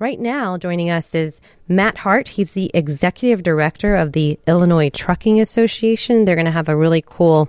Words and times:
Right 0.00 0.20
now, 0.20 0.56
joining 0.56 0.90
us 0.90 1.12
is 1.12 1.40
Matt 1.66 1.98
Hart. 1.98 2.28
He's 2.28 2.52
the 2.52 2.70
executive 2.72 3.42
director 3.42 3.96
of 3.96 4.12
the 4.12 4.38
Illinois 4.46 4.90
Trucking 4.90 5.40
Association. 5.40 6.24
They're 6.24 6.36
going 6.36 6.44
to 6.44 6.52
have 6.52 6.68
a 6.68 6.76
really 6.76 7.02
cool 7.04 7.48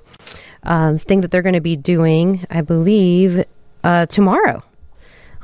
um, 0.64 0.98
thing 0.98 1.22
that 1.22 1.30
they're 1.30 1.44
going 1.44 1.54
to 1.54 1.62
be 1.62 1.76
doing, 1.76 2.44
I 2.50 2.62
believe, 2.62 3.44
uh, 3.84 4.08
tomorrow 4.08 4.64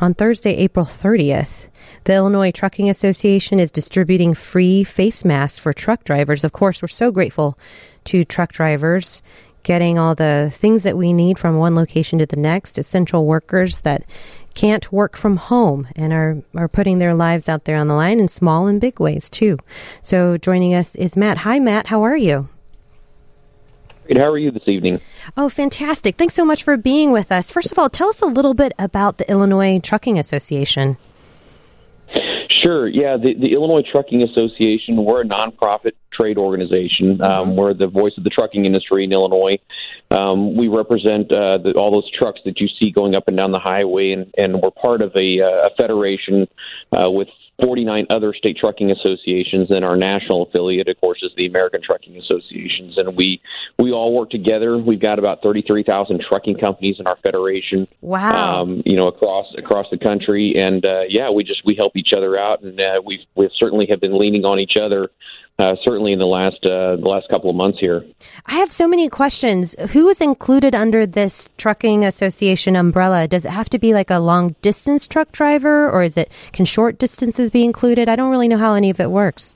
on 0.02 0.16
Thursday, 0.16 0.56
April 0.56 0.84
30th. 0.84 1.68
The 2.06 2.16
Illinois 2.16 2.50
Trucking 2.50 2.90
Association 2.90 3.60
is 3.60 3.72
distributing 3.72 4.34
free 4.34 4.84
face 4.84 5.24
masks 5.24 5.60
for 5.60 5.74
truck 5.74 6.06
drivers. 6.06 6.44
Of 6.44 6.54
course, 6.54 6.82
we're 6.82 6.88
so 6.88 7.12
grateful 7.12 7.56
to 8.06 8.24
truck 8.24 8.52
drivers 8.52 9.22
getting 9.66 9.98
all 9.98 10.16
the 10.16 10.52
things 10.54 10.84
that 10.84 10.96
we 10.96 11.12
need 11.12 11.40
from 11.40 11.58
one 11.58 11.76
location 11.76 12.20
to 12.20 12.26
the 12.26 12.40
next, 12.40 12.78
essential 12.78 13.26
workers 13.26 13.82
that 13.82 14.04
can't 14.56 14.92
work 14.92 15.16
from 15.16 15.38
home 15.38 15.88
and 15.96 16.12
are, 16.12 16.42
are 16.56 16.68
putting 16.68 17.00
their 17.00 17.14
lives 17.14 17.48
out 17.48 17.66
there 17.66 17.76
on 17.76 17.88
the 17.88 17.94
line 17.94 18.20
in 18.20 18.28
small 18.28 18.68
and 18.68 18.82
big 18.82 19.00
ways 19.00 19.30
too. 19.30 19.58
So 20.02 20.38
joining 20.38 20.74
us 20.74 20.96
is 20.96 21.16
Matt. 21.16 21.40
Hi, 21.40 21.60
Matt. 21.60 21.88
How 21.88 22.02
are 22.04 22.18
you? 22.18 22.50
Great. 24.06 24.20
How 24.20 24.30
are 24.30 24.38
you 24.38 24.52
this 24.52 24.68
evening? 24.68 25.02
Oh, 25.36 25.50
fantastic. 25.50 26.16
Thanks 26.16 26.36
so 26.36 26.46
much 26.46 26.64
for 26.64 26.78
being 26.78 27.12
with 27.12 27.32
us. 27.32 27.52
First 27.52 27.72
of 27.72 27.80
all, 27.80 27.90
tell 27.90 28.10
us 28.10 28.22
a 28.22 28.28
little 28.28 28.54
bit 28.54 28.74
about 28.78 29.18
the 29.18 29.30
Illinois 29.30 29.80
Trucking 29.80 30.20
Association. 30.20 30.98
Sure. 32.66 32.88
Yeah, 32.88 33.18
the, 33.18 33.36
the 33.40 33.54
Illinois 33.54 33.84
Trucking 33.90 34.24
Association, 34.24 34.96
we're 34.98 35.22
a 35.22 35.26
nonprofit 35.26 35.92
trade 36.12 36.40
organization. 36.40 37.22
Um, 37.22 37.50
mm-hmm. 37.50 37.56
We're 37.56 37.74
the 37.76 37.88
voice 37.88 38.14
of 38.18 38.24
the 38.24 38.32
trucking 38.32 38.66
industry 38.66 39.04
in 39.04 39.12
Illinois. 39.12 39.60
Um, 40.10 40.56
we 40.56 40.68
represent 40.68 41.32
uh, 41.32 41.60
the, 41.60 41.74
all 41.78 41.92
those 41.92 42.10
trucks 42.12 42.40
that 42.46 42.60
you 42.60 42.68
see 42.68 42.90
going 42.90 43.16
up 43.16 43.28
and 43.28 43.38
down 43.38 43.52
the 43.52 43.60
highway, 43.60 44.12
and, 44.12 44.34
and 44.36 44.62
we're 44.62 44.72
part 44.72 45.04
of 45.04 45.16
a, 45.16 45.42
uh, 45.42 45.68
a 45.68 45.76
federation 45.78 46.48
uh, 46.92 47.12
with 47.12 47.28
49 47.62 48.08
other 48.10 48.34
state 48.34 48.58
trucking 48.58 48.92
associations, 48.92 49.70
and 49.70 49.86
our 49.86 49.96
national 49.96 50.44
affiliate, 50.44 50.88
of 50.90 51.00
course, 51.00 51.20
is 51.22 51.32
the 51.38 51.46
American 51.46 51.82
Trucking 51.82 52.18
Associations. 52.18 52.98
And 52.98 53.16
we 53.16 53.42
we 53.80 53.92
all 53.92 54.14
work 54.14 54.30
together. 54.30 54.78
We've 54.78 55.00
got 55.00 55.20
about 55.20 55.42
33,000 55.42 56.22
trucking 56.28 56.58
companies 56.58 56.98
in 57.00 57.08
our 57.08 57.18
federation. 57.18 57.88
Wow! 58.02 58.62
Um, 58.62 58.84
you 58.86 58.98
know, 58.98 59.08
across 59.08 59.48
across 59.58 59.88
the 59.90 59.98
country, 59.98 60.56
and 60.58 60.86
uh, 60.86 61.04
yeah, 61.08 61.30
we 61.30 61.44
just 61.44 61.64
we 61.66 61.76
help 61.76 61.96
each 61.96 62.12
other 62.16 62.38
out, 62.38 62.62
and 62.64 62.80
uh, 62.80 63.02
we 63.06 63.26
we 63.36 63.50
certainly 63.58 63.88
have 63.90 64.02
been 64.02 64.18
leaning 64.18 64.44
on 64.44 64.60
each 64.60 64.74
other 64.80 65.10
uh, 65.58 65.76
certainly 65.86 66.12
in 66.12 66.20
the 66.20 66.28
last 66.28 66.64
uh, 66.66 66.96
the 66.98 67.08
last 67.08 67.30
couple 67.30 67.50
of 67.50 67.56
months 67.56 67.80
here. 67.80 68.06
I 68.46 68.56
have 68.56 68.72
so 68.72 68.88
many 68.88 69.08
questions. 69.10 69.76
Who 69.92 70.10
is 70.10 70.20
included 70.20 70.76
under 70.76 71.06
this 71.06 71.50
trucking 71.58 72.04
association 72.04 72.76
umbrella? 72.76 73.28
Does 73.28 73.46
it 73.46 73.52
have 73.52 73.70
to 73.70 73.80
be 73.80 73.94
like 73.94 74.10
a 74.10 74.20
long 74.20 74.56
distance 74.62 75.08
truck 75.08 75.32
driver, 75.32 75.90
or 75.90 76.02
is 76.04 76.18
it 76.18 76.32
can 76.52 76.66
short 76.66 76.98
distances 76.98 77.50
be 77.50 77.64
included? 77.64 78.10
I 78.10 78.16
don't 78.16 78.32
really 78.32 78.50
know 78.50 78.58
how 78.58 78.76
any 78.76 78.90
of 78.90 79.00
it 79.00 79.12
works. 79.12 79.56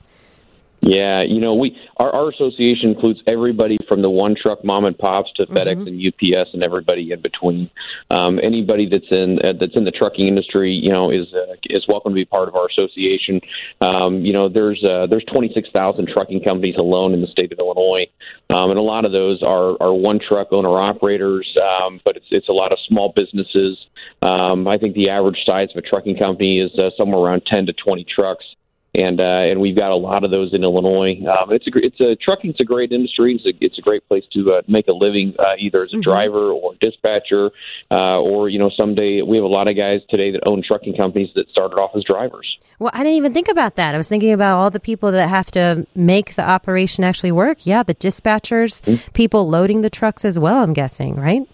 Yeah, 0.82 1.22
you 1.22 1.40
know, 1.40 1.54
we 1.54 1.76
our, 1.98 2.10
our 2.10 2.30
association 2.30 2.88
includes 2.88 3.20
everybody 3.26 3.76
from 3.86 4.00
the 4.00 4.08
one 4.08 4.34
truck 4.34 4.64
mom 4.64 4.86
and 4.86 4.96
pops 4.96 5.30
to 5.34 5.44
FedEx 5.46 5.76
mm-hmm. 5.76 5.88
and 5.88 6.06
UPS 6.06 6.50
and 6.54 6.64
everybody 6.64 7.12
in 7.12 7.20
between. 7.20 7.70
Um, 8.10 8.40
anybody 8.42 8.88
that's 8.88 9.10
in 9.10 9.38
uh, 9.44 9.52
that's 9.60 9.76
in 9.76 9.84
the 9.84 9.90
trucking 9.90 10.26
industry, 10.26 10.72
you 10.72 10.90
know, 10.90 11.10
is 11.10 11.26
uh, 11.34 11.54
is 11.64 11.84
welcome 11.86 12.12
to 12.12 12.14
be 12.14 12.24
part 12.24 12.48
of 12.48 12.54
our 12.54 12.66
association. 12.66 13.42
Um, 13.82 14.24
you 14.24 14.32
know, 14.32 14.48
there's 14.48 14.82
uh, 14.82 15.06
there's 15.10 15.24
26,000 15.24 16.08
trucking 16.08 16.44
companies 16.44 16.76
alone 16.78 17.12
in 17.12 17.20
the 17.20 17.28
state 17.28 17.52
of 17.52 17.58
Illinois, 17.58 18.06
um, 18.48 18.70
and 18.70 18.78
a 18.78 18.82
lot 18.82 19.04
of 19.04 19.12
those 19.12 19.42
are 19.42 19.76
are 19.82 19.92
one 19.92 20.18
truck 20.18 20.48
owner 20.50 20.80
operators, 20.80 21.46
um, 21.62 22.00
but 22.06 22.16
it's 22.16 22.26
it's 22.30 22.48
a 22.48 22.52
lot 22.52 22.72
of 22.72 22.78
small 22.88 23.12
businesses. 23.14 23.76
Um, 24.22 24.66
I 24.66 24.78
think 24.78 24.94
the 24.94 25.10
average 25.10 25.38
size 25.44 25.68
of 25.76 25.84
a 25.84 25.86
trucking 25.86 26.16
company 26.16 26.60
is 26.60 26.70
uh, 26.78 26.88
somewhere 26.96 27.20
around 27.20 27.42
10 27.52 27.66
to 27.66 27.74
20 27.74 28.04
trucks 28.04 28.44
and 28.94 29.20
uh, 29.20 29.40
and 29.40 29.60
we've 29.60 29.76
got 29.76 29.90
a 29.90 29.96
lot 29.96 30.24
of 30.24 30.30
those 30.30 30.52
in 30.52 30.64
Illinois. 30.64 31.20
Um, 31.26 31.52
it's 31.52 31.66
a 31.66 31.70
it's 31.74 32.00
a 32.00 32.16
trucking's 32.16 32.56
a 32.60 32.64
great 32.64 32.92
industry. 32.92 33.34
It's 33.36 33.46
a, 33.46 33.64
it's 33.64 33.78
a 33.78 33.82
great 33.82 34.06
place 34.08 34.24
to 34.32 34.54
uh, 34.54 34.62
make 34.66 34.88
a 34.88 34.92
living, 34.92 35.34
uh, 35.38 35.54
either 35.58 35.84
as 35.84 35.92
a 35.92 35.96
mm-hmm. 35.96 36.02
driver 36.02 36.50
or 36.50 36.74
dispatcher, 36.80 37.50
uh, 37.90 38.20
or 38.20 38.48
you 38.48 38.58
know 38.58 38.70
someday 38.76 39.22
we 39.22 39.36
have 39.36 39.44
a 39.44 39.48
lot 39.48 39.70
of 39.70 39.76
guys 39.76 40.00
today 40.08 40.32
that 40.32 40.42
own 40.46 40.62
trucking 40.66 40.96
companies 40.96 41.30
that 41.36 41.48
started 41.50 41.76
off 41.76 41.92
as 41.94 42.02
drivers. 42.04 42.58
Well, 42.78 42.90
I 42.92 42.98
didn't 42.98 43.16
even 43.16 43.32
think 43.32 43.48
about 43.48 43.76
that. 43.76 43.94
I 43.94 43.98
was 43.98 44.08
thinking 44.08 44.32
about 44.32 44.58
all 44.58 44.70
the 44.70 44.80
people 44.80 45.12
that 45.12 45.28
have 45.28 45.50
to 45.52 45.86
make 45.94 46.34
the 46.34 46.48
operation 46.48 47.04
actually 47.04 47.32
work. 47.32 47.66
Yeah, 47.66 47.82
the 47.82 47.94
dispatchers, 47.94 48.82
mm-hmm. 48.82 49.12
people 49.12 49.48
loading 49.48 49.82
the 49.82 49.90
trucks 49.90 50.24
as 50.24 50.38
well. 50.38 50.62
I'm 50.62 50.72
guessing, 50.72 51.14
right? 51.14 51.46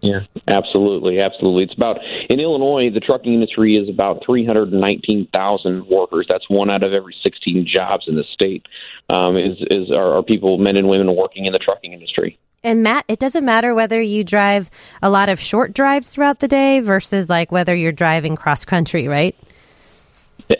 Yeah, 0.00 0.20
absolutely, 0.46 1.20
absolutely. 1.20 1.64
It's 1.64 1.74
about 1.74 1.98
in 2.30 2.38
Illinois, 2.38 2.90
the 2.90 3.00
trucking 3.00 3.34
industry 3.34 3.76
is 3.76 3.88
about 3.88 4.24
three 4.24 4.46
hundred 4.46 4.72
nineteen 4.72 5.26
thousand 5.34 5.86
workers. 5.88 6.26
That's 6.28 6.48
one 6.48 6.70
out 6.70 6.84
of 6.84 6.92
every 6.92 7.16
sixteen 7.24 7.66
jobs 7.66 8.06
in 8.06 8.14
the 8.14 8.24
state. 8.32 8.66
Um, 9.10 9.36
is 9.36 9.58
is 9.70 9.90
are, 9.90 10.18
are 10.18 10.22
people, 10.22 10.58
men 10.58 10.76
and 10.76 10.88
women, 10.88 11.14
working 11.16 11.46
in 11.46 11.52
the 11.52 11.58
trucking 11.58 11.92
industry? 11.92 12.38
And 12.62 12.82
Matt, 12.82 13.04
it 13.08 13.18
doesn't 13.18 13.44
matter 13.44 13.74
whether 13.74 14.00
you 14.00 14.24
drive 14.24 14.70
a 15.02 15.10
lot 15.10 15.28
of 15.28 15.40
short 15.40 15.74
drives 15.74 16.10
throughout 16.10 16.40
the 16.40 16.48
day 16.48 16.80
versus 16.80 17.28
like 17.28 17.50
whether 17.50 17.74
you're 17.74 17.92
driving 17.92 18.36
cross 18.36 18.64
country, 18.64 19.08
right? 19.08 19.36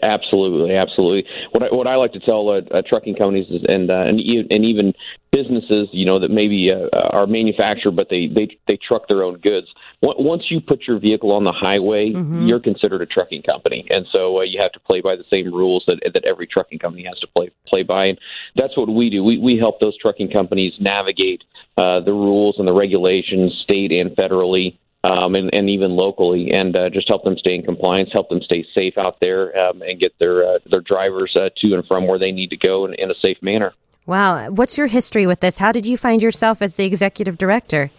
Absolutely, 0.03 0.77
absolutely. 0.77 1.25
What 1.53 1.63
I, 1.63 1.75
what 1.75 1.87
I 1.87 1.97
like 1.97 2.13
to 2.13 2.21
tell 2.21 2.51
uh, 2.51 2.61
uh, 2.71 2.83
trucking 2.87 3.17
companies 3.17 3.47
is, 3.49 3.63
and 3.69 3.91
uh, 3.91 4.05
and 4.07 4.21
and 4.21 4.65
even 4.65 4.93
businesses, 5.33 5.89
you 5.93 6.05
know, 6.05 6.19
that 6.21 6.31
maybe 6.31 6.71
uh, 6.71 6.89
are 7.11 7.27
manufactured, 7.27 7.93
but 7.93 8.09
they 8.11 8.27
they 8.27 8.49
they 8.67 8.77
truck 8.77 9.09
their 9.09 9.23
own 9.23 9.39
goods. 9.39 9.67
Once 10.03 10.45
you 10.51 10.61
put 10.61 10.83
your 10.87 10.99
vehicle 10.99 11.33
on 11.33 11.45
the 11.45 11.53
highway, 11.53 12.13
mm-hmm. 12.13 12.47
you're 12.47 12.61
considered 12.61 13.01
a 13.01 13.07
trucking 13.07 13.43
company, 13.43 13.83
and 13.89 14.07
so 14.13 14.39
uh, 14.39 14.43
you 14.43 14.59
have 14.61 14.73
to 14.73 14.81
play 14.81 15.01
by 15.01 15.17
the 15.17 15.25
same 15.33 15.53
rules 15.53 15.85
that 15.87 16.01
that 16.13 16.25
every 16.27 16.47
trucking 16.47 16.79
company 16.79 17.05
has 17.05 17.19
to 17.21 17.27
play 17.35 17.51
play 17.67 17.83
by. 17.83 18.05
And 18.07 18.19
that's 18.57 18.77
what 18.77 18.91
we 18.91 19.09
do. 19.09 19.25
We 19.25 19.39
we 19.39 19.59
help 19.59 19.81
those 19.81 19.97
trucking 19.99 20.31
companies 20.31 20.75
navigate 20.79 21.45
uh, 21.79 22.01
the 22.01 22.13
rules 22.13 22.57
and 22.59 22.69
the 22.69 22.75
regulations, 22.75 23.59
state 23.63 23.93
and 23.93 24.11
federally 24.11 24.77
um, 25.05 25.35
and, 25.35 25.51
and 25.53 25.71
even 25.71 25.93
locally, 25.93 26.51
and 26.53 26.77
uh, 26.77 26.91
just 26.91 27.09
help 27.09 27.25
them 27.25 27.37
stay 27.39 27.55
in 27.55 27.63
compliance, 27.63 28.11
help 28.13 28.29
them 28.29 28.41
stay 28.43 28.67
safe 28.77 28.95
out 28.99 29.19
there, 29.21 29.57
um, 29.65 29.83
and 29.83 30.01
get 30.01 30.13
their 30.19 30.45
uh, 30.45 30.59
their 30.71 30.81
drivers 30.81 31.37
uh, 31.37 31.49
to 31.59 31.75
and 31.75 31.87
from 31.87 32.07
where 32.07 32.19
they 32.19 32.33
need 32.33 32.51
to 32.51 32.57
go 32.57 32.85
in, 32.85 32.95
in 32.95 33.11
a 33.11 33.15
safe 33.25 33.39
manner. 33.41 33.73
Wow, 34.07 34.51
what's 34.51 34.77
your 34.77 34.89
history 34.89 35.27
with 35.27 35.41
this? 35.41 35.59
How 35.59 35.71
did 35.71 35.87
you 35.87 35.97
find 35.97 36.23
yourself 36.23 36.63
as 36.63 36.75
the 36.75 36.85
executive 36.85 37.39
director? 37.39 37.91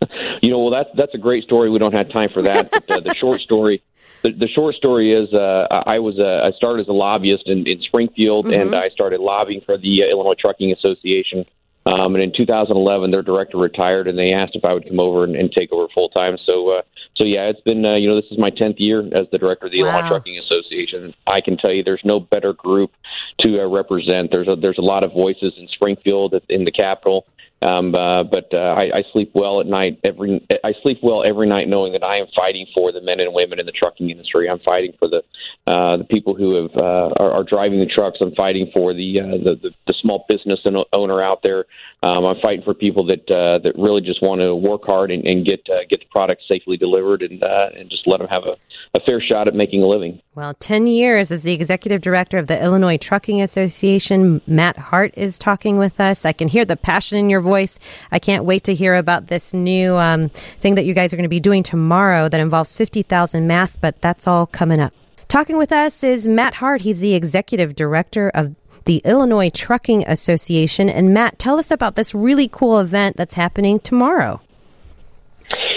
you 0.42 0.50
know, 0.50 0.60
well, 0.60 0.70
that's 0.70 0.90
that's 0.96 1.14
a 1.14 1.18
great 1.18 1.44
story. 1.44 1.68
We 1.68 1.78
don't 1.78 1.96
have 1.96 2.10
time 2.12 2.28
for 2.32 2.42
that. 2.42 2.70
But, 2.70 2.90
uh, 2.90 3.00
the 3.00 3.14
short 3.16 3.42
story, 3.42 3.82
the, 4.22 4.32
the 4.32 4.48
short 4.48 4.76
story 4.76 5.12
is, 5.12 5.32
uh, 5.34 5.66
I 5.70 5.98
was 5.98 6.18
uh, 6.18 6.48
I 6.48 6.56
started 6.56 6.82
as 6.82 6.88
a 6.88 6.92
lobbyist 6.92 7.46
in, 7.46 7.66
in 7.66 7.82
Springfield, 7.82 8.46
mm-hmm. 8.46 8.58
and 8.58 8.74
I 8.74 8.88
started 8.88 9.20
lobbying 9.20 9.60
for 9.66 9.76
the 9.76 10.02
uh, 10.02 10.06
Illinois 10.06 10.36
Trucking 10.38 10.72
Association 10.72 11.44
um, 11.86 12.14
and 12.14 12.24
in 12.24 12.32
2011, 12.34 13.10
their 13.10 13.22
director 13.22 13.58
retired, 13.58 14.08
and 14.08 14.18
they 14.18 14.32
asked 14.32 14.56
if 14.56 14.64
I 14.64 14.72
would 14.72 14.88
come 14.88 15.00
over 15.00 15.24
and, 15.24 15.36
and 15.36 15.52
take 15.52 15.70
over 15.70 15.86
full 15.94 16.08
time. 16.08 16.36
So, 16.48 16.70
uh, 16.70 16.82
so 17.16 17.26
yeah, 17.26 17.50
it's 17.50 17.60
been 17.60 17.84
uh, 17.84 17.96
you 17.96 18.08
know 18.08 18.16
this 18.16 18.30
is 18.30 18.38
my 18.38 18.50
10th 18.50 18.76
year 18.78 19.00
as 19.00 19.26
the 19.30 19.38
director 19.38 19.66
of 19.66 19.72
the 19.72 19.82
wow. 19.82 19.90
Illinois 19.90 20.08
Trucking 20.08 20.38
Association. 20.38 21.14
I 21.26 21.40
can 21.40 21.58
tell 21.58 21.72
you, 21.72 21.84
there's 21.84 22.02
no 22.04 22.20
better 22.20 22.54
group 22.54 22.92
to 23.40 23.60
uh, 23.60 23.68
represent. 23.68 24.30
There's 24.30 24.48
a, 24.48 24.56
there's 24.56 24.78
a 24.78 24.84
lot 24.84 25.04
of 25.04 25.12
voices 25.12 25.52
in 25.58 25.68
Springfield, 25.68 26.34
in 26.48 26.64
the 26.64 26.72
capital, 26.72 27.26
um, 27.64 27.94
uh, 27.94 28.24
but 28.24 28.52
uh, 28.52 28.76
I, 28.76 28.98
I 28.98 29.02
sleep 29.12 29.32
well 29.34 29.60
at 29.60 29.66
night. 29.66 29.98
Every 30.04 30.46
I 30.62 30.72
sleep 30.82 30.98
well 31.02 31.22
every 31.26 31.46
night, 31.46 31.68
knowing 31.68 31.92
that 31.92 32.04
I 32.04 32.18
am 32.18 32.26
fighting 32.36 32.66
for 32.74 32.92
the 32.92 33.00
men 33.00 33.20
and 33.20 33.32
women 33.32 33.58
in 33.58 33.66
the 33.66 33.72
trucking 33.72 34.10
industry. 34.10 34.50
I'm 34.50 34.60
fighting 34.60 34.92
for 34.98 35.08
the 35.08 35.22
uh, 35.66 35.96
the 35.96 36.04
people 36.04 36.34
who 36.34 36.62
have 36.62 36.76
uh, 36.76 37.10
are, 37.18 37.30
are 37.32 37.44
driving 37.44 37.80
the 37.80 37.86
trucks. 37.86 38.18
I'm 38.20 38.34
fighting 38.34 38.70
for 38.74 38.92
the 38.92 39.20
uh, 39.20 39.26
the, 39.26 39.54
the, 39.62 39.70
the 39.86 39.94
small 40.02 40.26
business 40.28 40.60
owner 40.92 41.22
out 41.22 41.40
there. 41.42 41.64
Um, 42.02 42.26
I'm 42.26 42.36
fighting 42.42 42.62
for 42.64 42.74
people 42.74 43.06
that 43.06 43.30
uh, 43.30 43.58
that 43.60 43.72
really 43.78 44.02
just 44.02 44.20
want 44.22 44.42
to 44.42 44.54
work 44.54 44.82
hard 44.84 45.10
and, 45.10 45.24
and 45.26 45.46
get 45.46 45.66
uh, 45.70 45.84
get 45.88 46.00
the 46.00 46.06
product 46.10 46.42
safely 46.50 46.76
delivered 46.76 47.22
and 47.22 47.42
uh, 47.42 47.70
and 47.76 47.88
just 47.88 48.06
let 48.06 48.20
them 48.20 48.28
have 48.30 48.44
a, 48.44 48.56
a 48.94 49.00
fair 49.06 49.22
shot 49.22 49.48
at 49.48 49.54
making 49.54 49.82
a 49.82 49.86
living. 49.86 50.20
Well, 50.34 50.52
ten 50.52 50.86
years 50.86 51.30
as 51.30 51.44
the 51.44 51.54
executive 51.54 52.02
director 52.02 52.36
of 52.36 52.46
the 52.46 52.62
Illinois 52.62 52.98
Trucking 52.98 53.40
Association, 53.40 54.42
Matt 54.46 54.76
Hart 54.76 55.14
is 55.16 55.38
talking 55.38 55.78
with 55.78 55.98
us. 55.98 56.26
I 56.26 56.32
can 56.32 56.48
hear 56.48 56.66
the 56.66 56.76
passion 56.76 57.16
in 57.16 57.30
your 57.30 57.40
voice. 57.40 57.78
I 58.12 58.18
can't 58.18 58.44
wait 58.44 58.64
to 58.64 58.74
hear 58.74 58.94
about 58.96 59.28
this 59.28 59.54
new 59.54 59.96
um, 59.96 60.28
thing 60.28 60.74
that 60.74 60.84
you 60.84 60.92
guys 60.92 61.14
are 61.14 61.16
going 61.16 61.24
to 61.24 61.28
be 61.30 61.40
doing 61.40 61.62
tomorrow 61.62 62.28
that 62.28 62.40
involves 62.40 62.76
fifty 62.76 63.00
thousand 63.00 63.46
masks. 63.46 63.78
But 63.80 64.02
that's 64.02 64.28
all 64.28 64.46
coming 64.46 64.78
up. 64.78 64.92
Talking 65.28 65.56
with 65.58 65.72
us 65.72 66.04
is 66.04 66.28
Matt 66.28 66.54
Hart. 66.54 66.82
He's 66.82 67.00
the 67.00 67.14
executive 67.14 67.74
director 67.74 68.30
of 68.30 68.54
the 68.84 69.00
Illinois 69.04 69.50
Trucking 69.50 70.04
Association. 70.06 70.88
And 70.88 71.14
Matt, 71.14 71.38
tell 71.38 71.58
us 71.58 71.70
about 71.70 71.96
this 71.96 72.14
really 72.14 72.48
cool 72.48 72.78
event 72.78 73.16
that's 73.16 73.34
happening 73.34 73.80
tomorrow. 73.80 74.40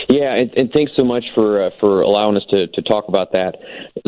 Yeah, 0.09 0.35
and, 0.35 0.51
and 0.55 0.71
thanks 0.71 0.93
so 0.95 1.03
much 1.03 1.25
for 1.35 1.65
uh, 1.65 1.69
for 1.81 2.01
allowing 2.01 2.37
us 2.37 2.43
to, 2.51 2.67
to 2.67 2.81
talk 2.81 3.05
about 3.09 3.33
that. 3.33 3.55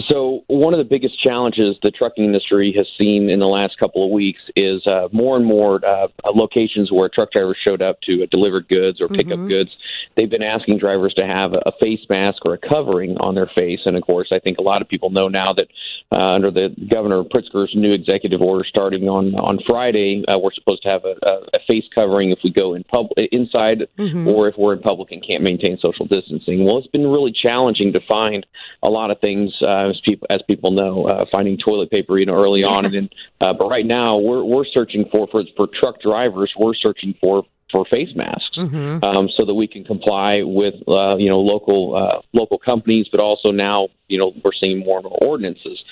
So, 0.07 0.43
one 0.47 0.73
of 0.73 0.77
the 0.77 0.85
biggest 0.85 1.21
challenges 1.21 1.75
the 1.83 1.91
trucking 1.91 2.23
industry 2.23 2.73
has 2.77 2.87
seen 2.99 3.29
in 3.29 3.39
the 3.39 3.47
last 3.47 3.77
couple 3.77 4.05
of 4.05 4.11
weeks 4.11 4.39
is 4.55 4.81
uh, 4.87 5.09
more 5.11 5.35
and 5.35 5.45
more 5.45 5.85
uh, 5.85 6.07
locations 6.33 6.89
where 6.89 7.09
truck 7.09 7.31
drivers 7.31 7.57
showed 7.67 7.81
up 7.81 7.99
to 8.03 8.23
uh, 8.23 8.27
deliver 8.31 8.61
goods 8.61 9.01
or 9.01 9.09
pick 9.09 9.27
mm-hmm. 9.27 9.43
up 9.43 9.49
goods. 9.49 9.71
They've 10.15 10.29
been 10.29 10.43
asking 10.43 10.79
drivers 10.79 11.13
to 11.17 11.25
have 11.25 11.51
a 11.53 11.73
face 11.83 12.05
mask 12.09 12.45
or 12.45 12.53
a 12.53 12.57
covering 12.57 13.17
on 13.17 13.35
their 13.35 13.49
face, 13.57 13.81
and 13.85 13.97
of 13.97 14.03
course, 14.03 14.29
I 14.31 14.39
think 14.39 14.57
a 14.57 14.63
lot 14.63 14.81
of 14.81 14.87
people 14.87 15.09
know 15.09 15.27
now 15.27 15.51
that 15.51 15.67
uh, 16.15 16.33
under 16.33 16.49
the 16.49 16.73
Governor 16.89 17.23
Pritzker's 17.23 17.75
new 17.75 17.91
executive 17.91 18.41
order 18.41 18.63
starting 18.67 19.09
on 19.09 19.35
on 19.35 19.59
Friday, 19.67 20.23
uh, 20.29 20.39
we're 20.39 20.53
supposed 20.53 20.83
to 20.83 20.89
have 20.89 21.03
a, 21.03 21.15
a, 21.53 21.59
face 21.67 21.83
covering 21.93 22.31
if 22.31 22.39
we 22.43 22.51
go 22.51 22.73
in 22.73 22.83
pub 22.83 23.07
inside 23.31 23.85
mm-hmm. 23.97 24.27
or 24.27 24.47
if 24.47 24.55
we're 24.57 24.73
in 24.73 24.79
public 24.79 25.11
and 25.11 25.25
can't 25.25 25.43
maintain 25.43 25.77
social 25.79 25.98
distancing. 26.05 26.65
Well, 26.65 26.77
it's 26.77 26.87
been 26.87 27.07
really 27.07 27.31
challenging 27.31 27.93
to 27.93 27.99
find 28.09 28.45
a 28.83 28.89
lot 28.89 29.11
of 29.11 29.19
things 29.19 29.53
uh, 29.65 29.89
as 29.89 29.99
people 30.05 30.27
as 30.29 30.41
people 30.47 30.71
know, 30.71 31.05
uh, 31.05 31.25
finding 31.31 31.57
toilet 31.57 31.91
paper 31.91 32.17
you 32.17 32.25
know 32.25 32.35
early 32.35 32.63
on, 32.63 32.85
and 32.85 32.93
then 32.93 33.09
uh, 33.41 33.53
but 33.53 33.67
right 33.67 33.85
now 33.85 34.17
we're 34.17 34.43
we're 34.43 34.65
searching 34.65 35.05
for 35.11 35.27
for 35.27 35.43
for 35.55 35.67
truck 35.67 36.01
drivers. 36.01 36.51
We're 36.57 36.75
searching 36.75 37.15
for 37.21 37.43
for 37.71 37.85
face 37.85 38.09
masks, 38.15 38.57
mm-hmm. 38.57 39.03
um, 39.03 39.29
so 39.37 39.45
that 39.45 39.53
we 39.53 39.67
can 39.67 39.83
comply 39.83 40.41
with 40.41 40.75
uh, 40.87 41.17
you 41.17 41.29
know 41.29 41.39
local 41.39 41.95
uh, 41.95 42.21
local 42.33 42.57
companies, 42.57 43.07
but 43.11 43.21
also 43.21 43.51
now 43.51 43.89
you 44.07 44.17
know 44.17 44.33
we're 44.43 44.51
seeing 44.63 44.79
more 44.79 44.97
and 44.97 45.05
more 45.05 45.17
ordinances, 45.21 45.83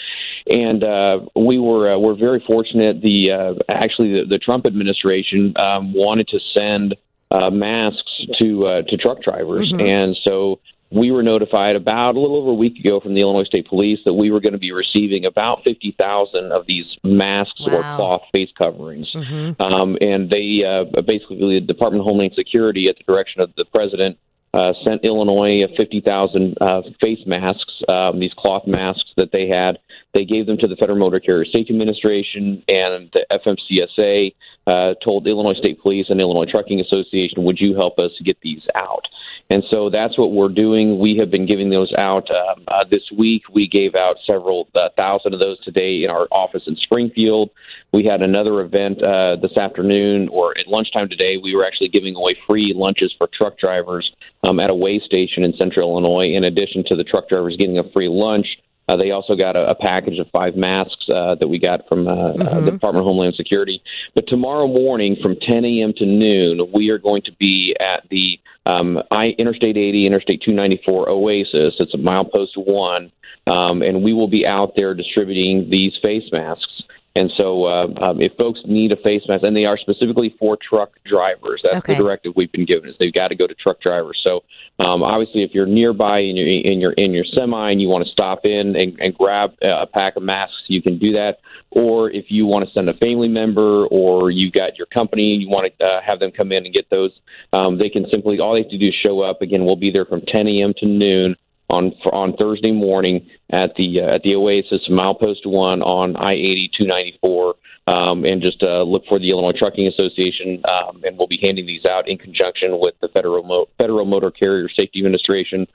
and 0.50 0.84
uh, 0.84 1.20
we 1.36 1.60
were 1.60 1.94
uh, 1.94 1.98
we're 1.98 2.16
very 2.16 2.44
fortunate. 2.48 3.02
The 3.02 3.32
uh, 3.32 3.54
actually 3.72 4.22
the, 4.22 4.26
the 4.28 4.38
Trump 4.40 4.66
administration 4.66 5.54
um, 5.64 5.94
wanted 5.94 6.28
to 6.30 6.40
send 6.58 6.96
uh, 7.32 7.50
masks 7.50 8.26
to 8.40 8.66
uh, 8.66 8.82
to 8.84 8.98
truck 8.98 9.22
drivers, 9.22 9.72
mm-hmm. 9.72 9.86
and 9.86 10.18
so 10.24 10.60
we 10.90 11.12
were 11.12 11.24
notified 11.24 11.76
about 11.76 12.16
a 12.16 12.20
little 12.20 12.38
over 12.38 12.52
a 12.52 12.56
week 12.56 12.80
ago 12.80 13.00
from 13.00 13.14
the 13.14 13.22
Illinois 13.22 13.44
State 13.44 13.68
Police 13.68 14.00
that 14.06 14.14
we 14.14 14.32
were 14.32 14.40
going 14.40 14.54
to 14.54 14.60
be 14.60 14.72
receiving 14.72 15.26
about 15.26 15.64
50,000 15.66 16.52
of 16.52 16.66
these 16.66 16.86
masks 17.04 17.60
wow. 17.60 17.76
or 17.76 17.82
cloth 17.98 18.22
face 18.34 18.50
coverings. 18.58 19.12
Mm-hmm. 19.14 19.62
Um, 19.62 19.98
and 20.00 20.30
they 20.30 20.64
uh, 20.64 21.02
basically, 21.02 21.60
the 21.60 21.66
Department 21.66 22.02
of 22.02 22.06
Homeland 22.06 22.34
Security, 22.36 22.88
at 22.90 22.96
the 22.98 23.04
direction 23.12 23.42
of 23.42 23.54
the 23.58 23.66
president, 23.66 24.18
uh, 24.54 24.74
sent 24.86 25.04
Illinois 25.04 25.68
50,000 25.78 26.58
uh, 26.60 26.82
face 27.02 27.20
masks, 27.26 27.82
um, 27.90 28.20
these 28.20 28.34
cloth 28.38 28.66
masks 28.66 29.12
that 29.18 29.32
they 29.32 29.50
had. 29.50 29.80
They 30.14 30.26
gave 30.26 30.46
them 30.46 30.58
to 30.58 30.68
the 30.68 30.76
Federal 30.76 30.98
Motor 30.98 31.20
Carrier 31.20 31.46
Safety 31.46 31.74
Administration 31.74 32.64
and 32.68 33.10
the 33.14 33.26
FMCSA. 33.32 34.34
Uh, 34.66 34.96
told 35.02 35.26
Illinois 35.26 35.54
State 35.54 35.82
Police 35.82 36.08
and 36.10 36.20
Illinois 36.20 36.50
Trucking 36.50 36.82
Association, 36.82 37.46
"Would 37.46 37.60
you 37.60 37.76
help 37.76 38.00
us 38.00 38.12
get 38.24 38.38
these 38.42 38.64
out?" 38.76 39.08
And 39.50 39.64
so 39.70 39.90
that's 39.90 40.18
what 40.18 40.32
we're 40.32 40.50
doing. 40.50 41.00
We 41.00 41.16
have 41.20 41.32
been 41.32 41.46
giving 41.46 41.70
those 41.70 41.94
out 41.98 42.30
um, 42.30 42.64
uh, 42.68 42.84
this 42.90 43.04
week. 43.18 43.44
We 43.54 43.68
gave 43.68 43.96
out 43.96 44.18
several 44.30 44.68
uh, 44.76 44.90
thousand 44.98 45.34
of 45.34 45.40
those 45.40 45.64
today 45.64 46.04
in 46.04 46.10
our 46.10 46.28
office 46.32 46.64
in 46.68 46.76
Springfield. 46.76 47.52
We 47.94 48.04
had 48.04 48.22
another 48.22 48.60
event 48.60 49.02
uh, 49.02 49.38
this 49.42 49.56
afternoon 49.58 50.28
or 50.30 50.58
at 50.58 50.68
lunchtime 50.68 51.08
today. 51.08 51.38
We 51.42 51.56
were 51.56 51.66
actually 51.66 51.90
giving 51.90 52.16
away 52.16 52.36
free 52.50 52.74
lunches 52.76 53.14
for 53.18 53.30
truck 53.34 53.58
drivers 53.58 54.12
um, 54.48 54.60
at 54.60 54.70
a 54.70 54.76
way 54.76 55.00
station 55.00 55.46
in 55.46 55.56
central 55.58 55.92
Illinois. 55.92 56.36
In 56.36 56.44
addition 56.44 56.84
to 56.88 56.98
the 56.98 57.06
truck 57.06 57.30
drivers 57.30 57.56
getting 57.58 57.80
a 57.80 57.90
free 57.92 58.10
lunch, 58.10 58.48
uh, 58.88 58.96
they 58.96 59.12
also 59.12 59.36
got 59.36 59.56
a, 59.56 59.72
a 59.72 59.76
package 59.76 60.18
of 60.20 60.28
five 60.32 60.56
masks 60.56 61.06
uh, 61.14 61.36
that 61.36 61.48
we 61.48 61.60
got 61.60 61.88
from 61.90 62.08
uh, 62.08 62.12
mm-hmm. 62.12 62.42
uh, 62.42 62.62
the 62.62 62.72
Department 62.72 63.02
of 63.04 63.06
Homeland 63.06 63.36
Security. 63.36 63.82
But 64.16 64.28
tomorrow 64.28 64.68
morning 64.68 65.18
from 65.22 65.36
10 65.36 65.66
a.m. 65.66 65.94
to 65.98 66.06
noon, 66.06 66.72
we 66.74 66.90
are 66.90 66.98
going 66.98 67.22
to 67.24 67.34
be 67.34 67.76
at 67.80 68.04
the 68.10 68.40
um, 68.66 69.02
I, 69.12 69.28
Interstate 69.38 69.78
80, 69.78 70.06
Interstate 70.06 70.42
294 70.42 71.10
Oasis. 71.10 71.76
It's 71.80 71.94
a 71.94 71.98
milepost 71.98 72.56
one, 72.56 73.12
um, 73.48 73.82
and 73.82 74.04
we 74.04 74.14
will 74.14 74.28
be 74.28 74.46
out 74.46 74.74
there 74.78 74.94
distributing 74.94 75.70
these 75.70 75.94
face 76.04 76.30
masks. 76.32 76.84
And 77.18 77.32
so, 77.36 77.66
uh, 77.66 77.88
um, 78.00 78.22
if 78.22 78.34
folks 78.38 78.60
need 78.66 78.92
a 78.92 78.96
face 78.98 79.24
mask, 79.28 79.44
and 79.44 79.58
they 79.58 79.66
are 79.66 79.76
specifically 79.76 80.36
for 80.38 80.56
truck 80.56 80.92
drivers, 81.04 81.62
that's 81.64 81.78
okay. 81.78 81.96
the 81.96 82.04
directive 82.04 82.34
we've 82.36 82.52
been 82.52 82.66
given 82.66 82.88
is 82.88 82.96
they've 83.00 83.12
got 83.12 83.30
to 83.30 83.36
go 83.36 83.48
to 83.48 83.56
truck 83.56 83.82
drivers. 83.82 84.22
So, 84.24 84.44
um, 84.78 85.02
obviously, 85.02 85.42
if 85.42 85.50
you're 85.52 85.66
nearby 85.66 86.20
and 86.20 86.38
you're 86.38 86.48
in 86.48 86.80
your 86.80 86.92
in 86.92 87.14
your 87.14 87.26
semi 87.36 87.72
and 87.72 87.82
you 87.82 87.88
want 87.88 88.06
to 88.06 88.12
stop 88.12 88.46
in 88.46 88.76
and, 88.76 89.00
and 89.00 89.16
grab 89.16 89.56
a 89.64 89.88
pack 89.88 90.16
of 90.16 90.22
masks, 90.22 90.62
you 90.68 90.84
can 90.84 91.00
do 91.00 91.14
that. 91.14 91.40
Or 91.72 92.12
if 92.12 92.26
you 92.30 92.46
want 92.46 92.68
to 92.68 92.72
send 92.72 92.88
a 92.88 92.94
family 92.94 93.30
member, 93.30 93.88
or 93.88 94.30
you've 94.30 94.54
got 94.54 94.78
your 94.78 94.88
company 94.88 95.34
and 95.34 95.42
you 95.42 95.50
want 95.50 95.74
to 95.80 95.86
uh, 95.86 96.02
have 96.06 96.20
them 96.20 96.32
come 96.32 96.52
in 96.52 96.66
and 96.68 96.74
get 96.74 96.88
those, 96.92 97.12
um, 97.52 97.80
they 97.80 97.90
can 97.90 98.06
simply 98.12 98.40
all 98.40 98.54
they 98.54 98.62
have 98.62 98.70
to 98.70 98.78
do 98.78 98.90
is 98.90 98.96
show 99.04 99.22
up. 99.22 99.42
Again, 99.42 99.66
we'll 99.66 99.76
be 99.76 99.90
there 99.90 100.06
from 100.06 100.22
10 100.22 100.48
a.m. 100.48 100.76
to 100.78 100.86
noon 100.86 101.36
on 101.70 101.94
on 102.12 102.36
Thursday 102.38 102.72
morning 102.72 103.28
at 103.50 103.76
the 103.76 104.02
uh, 104.02 104.16
at 104.16 104.24
the 104.24 104.36
Oasis 104.36 104.88
Milepost 104.90 105.46
One 105.46 105.82
on 105.82 106.16
I 106.16 106.34
eighty 106.34 106.70
two 106.78 106.86
ninety 106.86 107.18
four. 107.22 107.56
Um, 107.90 108.26
and 108.26 108.42
just 108.42 108.62
uh, 108.64 108.84
look 108.84 109.06
for 109.08 109.18
the 109.18 109.30
Illinois 109.30 109.58
Trucking 109.58 109.88
Association, 109.88 110.62
um, 110.68 111.02
and 111.06 111.18
we'll 111.18 111.30
be 111.30 111.40
handing 111.42 111.66
these 111.66 111.86
out 111.90 112.10
in 112.10 112.18
conjunction 112.18 112.82
with 112.82 112.96
the 113.00 113.08
Federal 113.16 113.44
Mo- 113.44 113.70
Federal 113.80 114.04
Motor 114.04 114.30
Carrier 114.30 114.68
Safety 114.68 115.00
Administration 115.00 115.66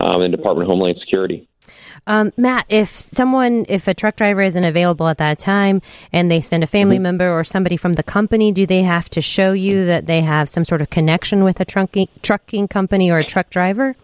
um, 0.00 0.20
and 0.20 0.36
Department 0.36 0.68
of 0.68 0.72
Homeland 0.72 0.98
Security. 1.00 1.48
Um, 2.06 2.30
Matt, 2.36 2.66
if 2.68 2.90
someone, 2.90 3.64
if 3.70 3.88
a 3.88 3.94
truck 3.94 4.16
driver 4.16 4.42
isn't 4.42 4.64
available 4.64 5.08
at 5.08 5.16
that 5.16 5.38
time 5.38 5.80
and 6.12 6.30
they 6.30 6.42
send 6.42 6.62
a 6.62 6.66
family 6.66 6.96
mm-hmm. 6.96 7.04
member 7.04 7.30
or 7.30 7.42
somebody 7.42 7.78
from 7.78 7.94
the 7.94 8.02
company, 8.02 8.52
do 8.52 8.66
they 8.66 8.82
have 8.82 9.08
to 9.08 9.22
show 9.22 9.52
you 9.52 9.86
that 9.86 10.06
they 10.06 10.20
have 10.20 10.50
some 10.50 10.66
sort 10.66 10.82
of 10.82 10.90
connection 10.90 11.42
with 11.42 11.58
a 11.60 11.64
trucking, 11.64 12.08
trucking 12.22 12.68
company 12.68 13.10
or 13.10 13.18
a 13.18 13.24
truck 13.24 13.48
driver? 13.48 13.96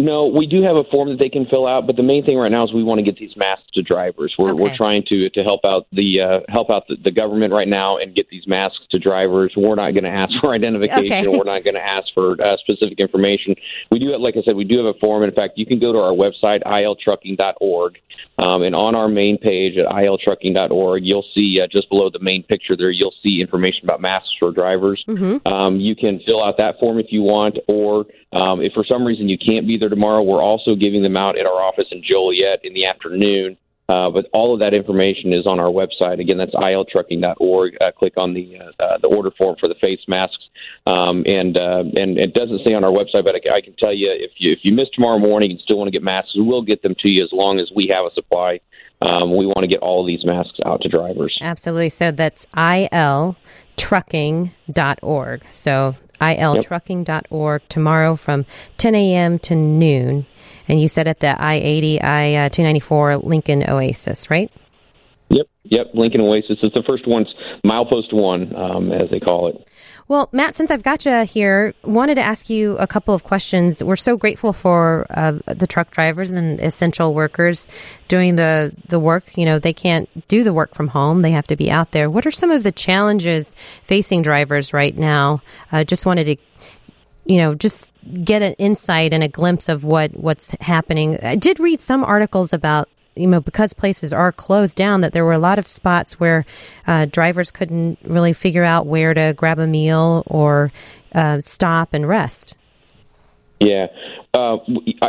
No, 0.00 0.26
we 0.26 0.46
do 0.46 0.62
have 0.62 0.76
a 0.76 0.84
form 0.84 1.10
that 1.10 1.18
they 1.18 1.28
can 1.28 1.46
fill 1.46 1.66
out, 1.66 1.86
but 1.86 1.96
the 1.96 2.02
main 2.02 2.24
thing 2.24 2.38
right 2.38 2.50
now 2.50 2.64
is 2.64 2.72
we 2.72 2.82
want 2.82 2.98
to 2.98 3.04
get 3.04 3.18
these 3.18 3.36
masks 3.36 3.66
to 3.74 3.82
drivers. 3.82 4.34
We're 4.38 4.52
okay. 4.52 4.62
we're 4.62 4.76
trying 4.76 5.04
to 5.08 5.28
to 5.28 5.42
help 5.42 5.60
out 5.64 5.86
the 5.92 6.20
uh, 6.20 6.40
help 6.48 6.70
out 6.70 6.88
the, 6.88 6.96
the, 6.96 7.10
government 7.10 7.52
right 7.52 7.68
now 7.68 7.98
and 7.98 8.14
get 8.14 8.30
these 8.30 8.46
masks 8.46 8.80
to 8.92 8.98
drivers. 8.98 9.52
We're 9.56 9.74
not 9.74 9.92
going 9.92 10.04
to 10.04 10.10
ask 10.10 10.30
for 10.40 10.54
identification. 10.54 11.28
Okay. 11.28 11.28
we're 11.28 11.44
not 11.44 11.64
going 11.64 11.74
to 11.74 11.84
ask 11.84 12.06
for 12.14 12.40
uh, 12.40 12.56
specific 12.58 12.98
information. 12.98 13.54
We 13.90 13.98
do 13.98 14.12
have, 14.12 14.20
like 14.20 14.36
I 14.36 14.42
said, 14.42 14.56
we 14.56 14.64
do 14.64 14.78
have 14.78 14.86
a 14.86 14.98
form. 15.00 15.22
In 15.22 15.32
fact, 15.32 15.58
you 15.58 15.66
can 15.66 15.78
go 15.78 15.92
to 15.92 15.98
our 15.98 16.14
website 16.14 16.62
iltrucking.org, 16.64 17.98
um, 18.42 18.62
and 18.62 18.74
on 18.74 18.94
our 18.94 19.08
main 19.08 19.36
page 19.36 19.76
at 19.76 19.86
iltrucking.org, 19.86 21.02
you'll 21.04 21.26
see 21.36 21.60
uh, 21.62 21.66
just 21.70 21.90
below 21.90 22.08
the 22.08 22.20
main 22.20 22.42
picture 22.42 22.76
there, 22.76 22.90
you'll 22.90 23.14
see 23.22 23.40
information 23.40 23.80
about 23.84 24.00
masks 24.00 24.30
for 24.38 24.50
drivers. 24.50 25.04
Mm-hmm. 25.06 25.46
Um, 25.52 25.76
you 25.76 25.94
can 25.94 26.20
fill 26.26 26.42
out 26.42 26.56
that 26.58 26.78
form 26.80 26.98
if 26.98 27.06
you 27.10 27.20
want, 27.20 27.58
or 27.68 28.06
um, 28.32 28.62
if 28.62 28.72
for 28.72 28.84
some 28.84 29.04
reason 29.04 29.28
you 29.28 29.36
can't 29.36 29.66
be 29.66 29.76
there 29.76 29.89
tomorrow, 29.90 30.22
we're 30.22 30.42
also 30.42 30.74
giving 30.74 31.02
them 31.02 31.16
out 31.16 31.38
at 31.38 31.46
our 31.46 31.62
office 31.62 31.86
in 31.90 32.02
Joliet 32.02 32.60
in 32.64 32.74
the 32.74 32.86
afternoon. 32.86 33.56
Uh, 33.90 34.08
but 34.08 34.26
all 34.32 34.54
of 34.54 34.60
that 34.60 34.72
information 34.72 35.32
is 35.32 35.44
on 35.46 35.58
our 35.58 35.66
website. 35.66 36.20
Again, 36.20 36.38
that's 36.38 36.54
iltrucking.org. 36.54 37.76
Uh, 37.80 37.90
click 37.90 38.12
on 38.16 38.34
the 38.34 38.56
uh, 38.56 38.70
uh, 38.80 38.98
the 38.98 39.08
order 39.08 39.32
form 39.36 39.56
for 39.58 39.66
the 39.66 39.74
face 39.82 39.98
masks, 40.06 40.48
um, 40.86 41.24
and 41.26 41.58
uh, 41.58 41.82
and 41.98 42.16
it 42.16 42.32
doesn't 42.32 42.60
say 42.64 42.72
on 42.72 42.84
our 42.84 42.92
website, 42.92 43.24
but 43.24 43.34
I, 43.34 43.40
I, 43.56 43.60
can 43.60 43.74
tell 43.76 43.92
you 43.92 44.08
if 44.12 44.30
you 44.38 44.52
if 44.52 44.60
you 44.62 44.72
miss 44.72 44.88
tomorrow 44.94 45.18
morning 45.18 45.50
and 45.50 45.58
still 45.58 45.76
want 45.76 45.88
to 45.88 45.92
get 45.92 46.04
masks, 46.04 46.36
we 46.36 46.42
will 46.42 46.62
get 46.62 46.84
them 46.84 46.94
to 47.00 47.10
you 47.10 47.24
as 47.24 47.32
long 47.32 47.58
as 47.58 47.72
we 47.74 47.90
have 47.92 48.06
a 48.06 48.14
supply. 48.14 48.60
Um, 49.02 49.36
we 49.36 49.46
want 49.46 49.62
to 49.62 49.66
get 49.66 49.80
all 49.80 50.02
of 50.02 50.06
these 50.06 50.24
masks 50.24 50.60
out 50.64 50.82
to 50.82 50.88
drivers. 50.88 51.36
Absolutely. 51.40 51.90
So 51.90 52.12
that's 52.12 52.46
iltrucking.org. 52.48 55.42
So 55.50 55.96
iltrucking.org 56.20 57.62
tomorrow 57.68 58.16
from 58.16 58.46
10 58.78 58.94
a.m. 58.94 59.38
to 59.40 59.54
noon. 59.54 60.26
And 60.68 60.80
you 60.80 60.88
said 60.88 61.08
at 61.08 61.20
the 61.20 61.40
I 61.40 61.54
80, 61.54 62.00
I 62.00 62.34
uh, 62.34 62.48
294 62.48 63.16
Lincoln 63.18 63.68
Oasis, 63.68 64.30
right? 64.30 64.52
Yep, 65.30 65.46
yep. 65.64 65.86
Lincoln 65.94 66.20
Oasis. 66.20 66.58
It's 66.62 66.74
the 66.74 66.82
first 66.86 67.06
one's 67.06 67.32
milepost 67.64 68.12
one, 68.12 68.54
um, 68.54 68.92
as 68.92 69.10
they 69.10 69.20
call 69.20 69.48
it. 69.48 69.70
Well, 70.10 70.28
Matt, 70.32 70.56
since 70.56 70.72
I've 70.72 70.82
got 70.82 71.06
you 71.06 71.24
here, 71.24 71.72
wanted 71.84 72.16
to 72.16 72.20
ask 72.20 72.50
you 72.50 72.76
a 72.78 72.86
couple 72.88 73.14
of 73.14 73.22
questions. 73.22 73.80
We're 73.80 73.94
so 73.94 74.16
grateful 74.16 74.52
for 74.52 75.06
uh, 75.08 75.38
the 75.46 75.68
truck 75.68 75.92
drivers 75.92 76.32
and 76.32 76.60
essential 76.60 77.14
workers 77.14 77.68
doing 78.08 78.34
the 78.34 78.74
the 78.88 78.98
work. 78.98 79.38
You 79.38 79.44
know, 79.44 79.60
they 79.60 79.72
can't 79.72 80.08
do 80.26 80.42
the 80.42 80.52
work 80.52 80.74
from 80.74 80.88
home; 80.88 81.22
they 81.22 81.30
have 81.30 81.46
to 81.46 81.54
be 81.54 81.70
out 81.70 81.92
there. 81.92 82.10
What 82.10 82.26
are 82.26 82.32
some 82.32 82.50
of 82.50 82.64
the 82.64 82.72
challenges 82.72 83.54
facing 83.84 84.22
drivers 84.22 84.72
right 84.72 84.98
now? 84.98 85.42
Uh, 85.70 85.84
just 85.84 86.04
wanted 86.04 86.24
to 86.24 86.36
you 87.24 87.36
know 87.36 87.54
just 87.54 87.94
get 88.24 88.42
an 88.42 88.54
insight 88.54 89.14
and 89.14 89.22
a 89.22 89.28
glimpse 89.28 89.68
of 89.68 89.84
what 89.84 90.10
what's 90.14 90.56
happening 90.62 91.18
i 91.22 91.36
did 91.36 91.60
read 91.60 91.78
some 91.78 92.02
articles 92.02 92.54
about 92.54 92.88
you 93.20 93.26
know, 93.26 93.40
because 93.40 93.72
places 93.72 94.12
are 94.12 94.32
closed 94.32 94.76
down, 94.76 95.00
that 95.02 95.12
there 95.12 95.24
were 95.24 95.32
a 95.32 95.38
lot 95.38 95.58
of 95.58 95.68
spots 95.68 96.18
where 96.18 96.44
uh, 96.86 97.06
drivers 97.06 97.50
couldn't 97.50 97.98
really 98.04 98.32
figure 98.32 98.64
out 98.64 98.86
where 98.86 99.14
to 99.14 99.34
grab 99.36 99.58
a 99.58 99.66
meal 99.66 100.22
or 100.26 100.72
uh, 101.14 101.40
stop 101.40 101.94
and 101.94 102.08
rest. 102.08 102.56
Yeah, 103.60 103.88
uh, 104.32 104.56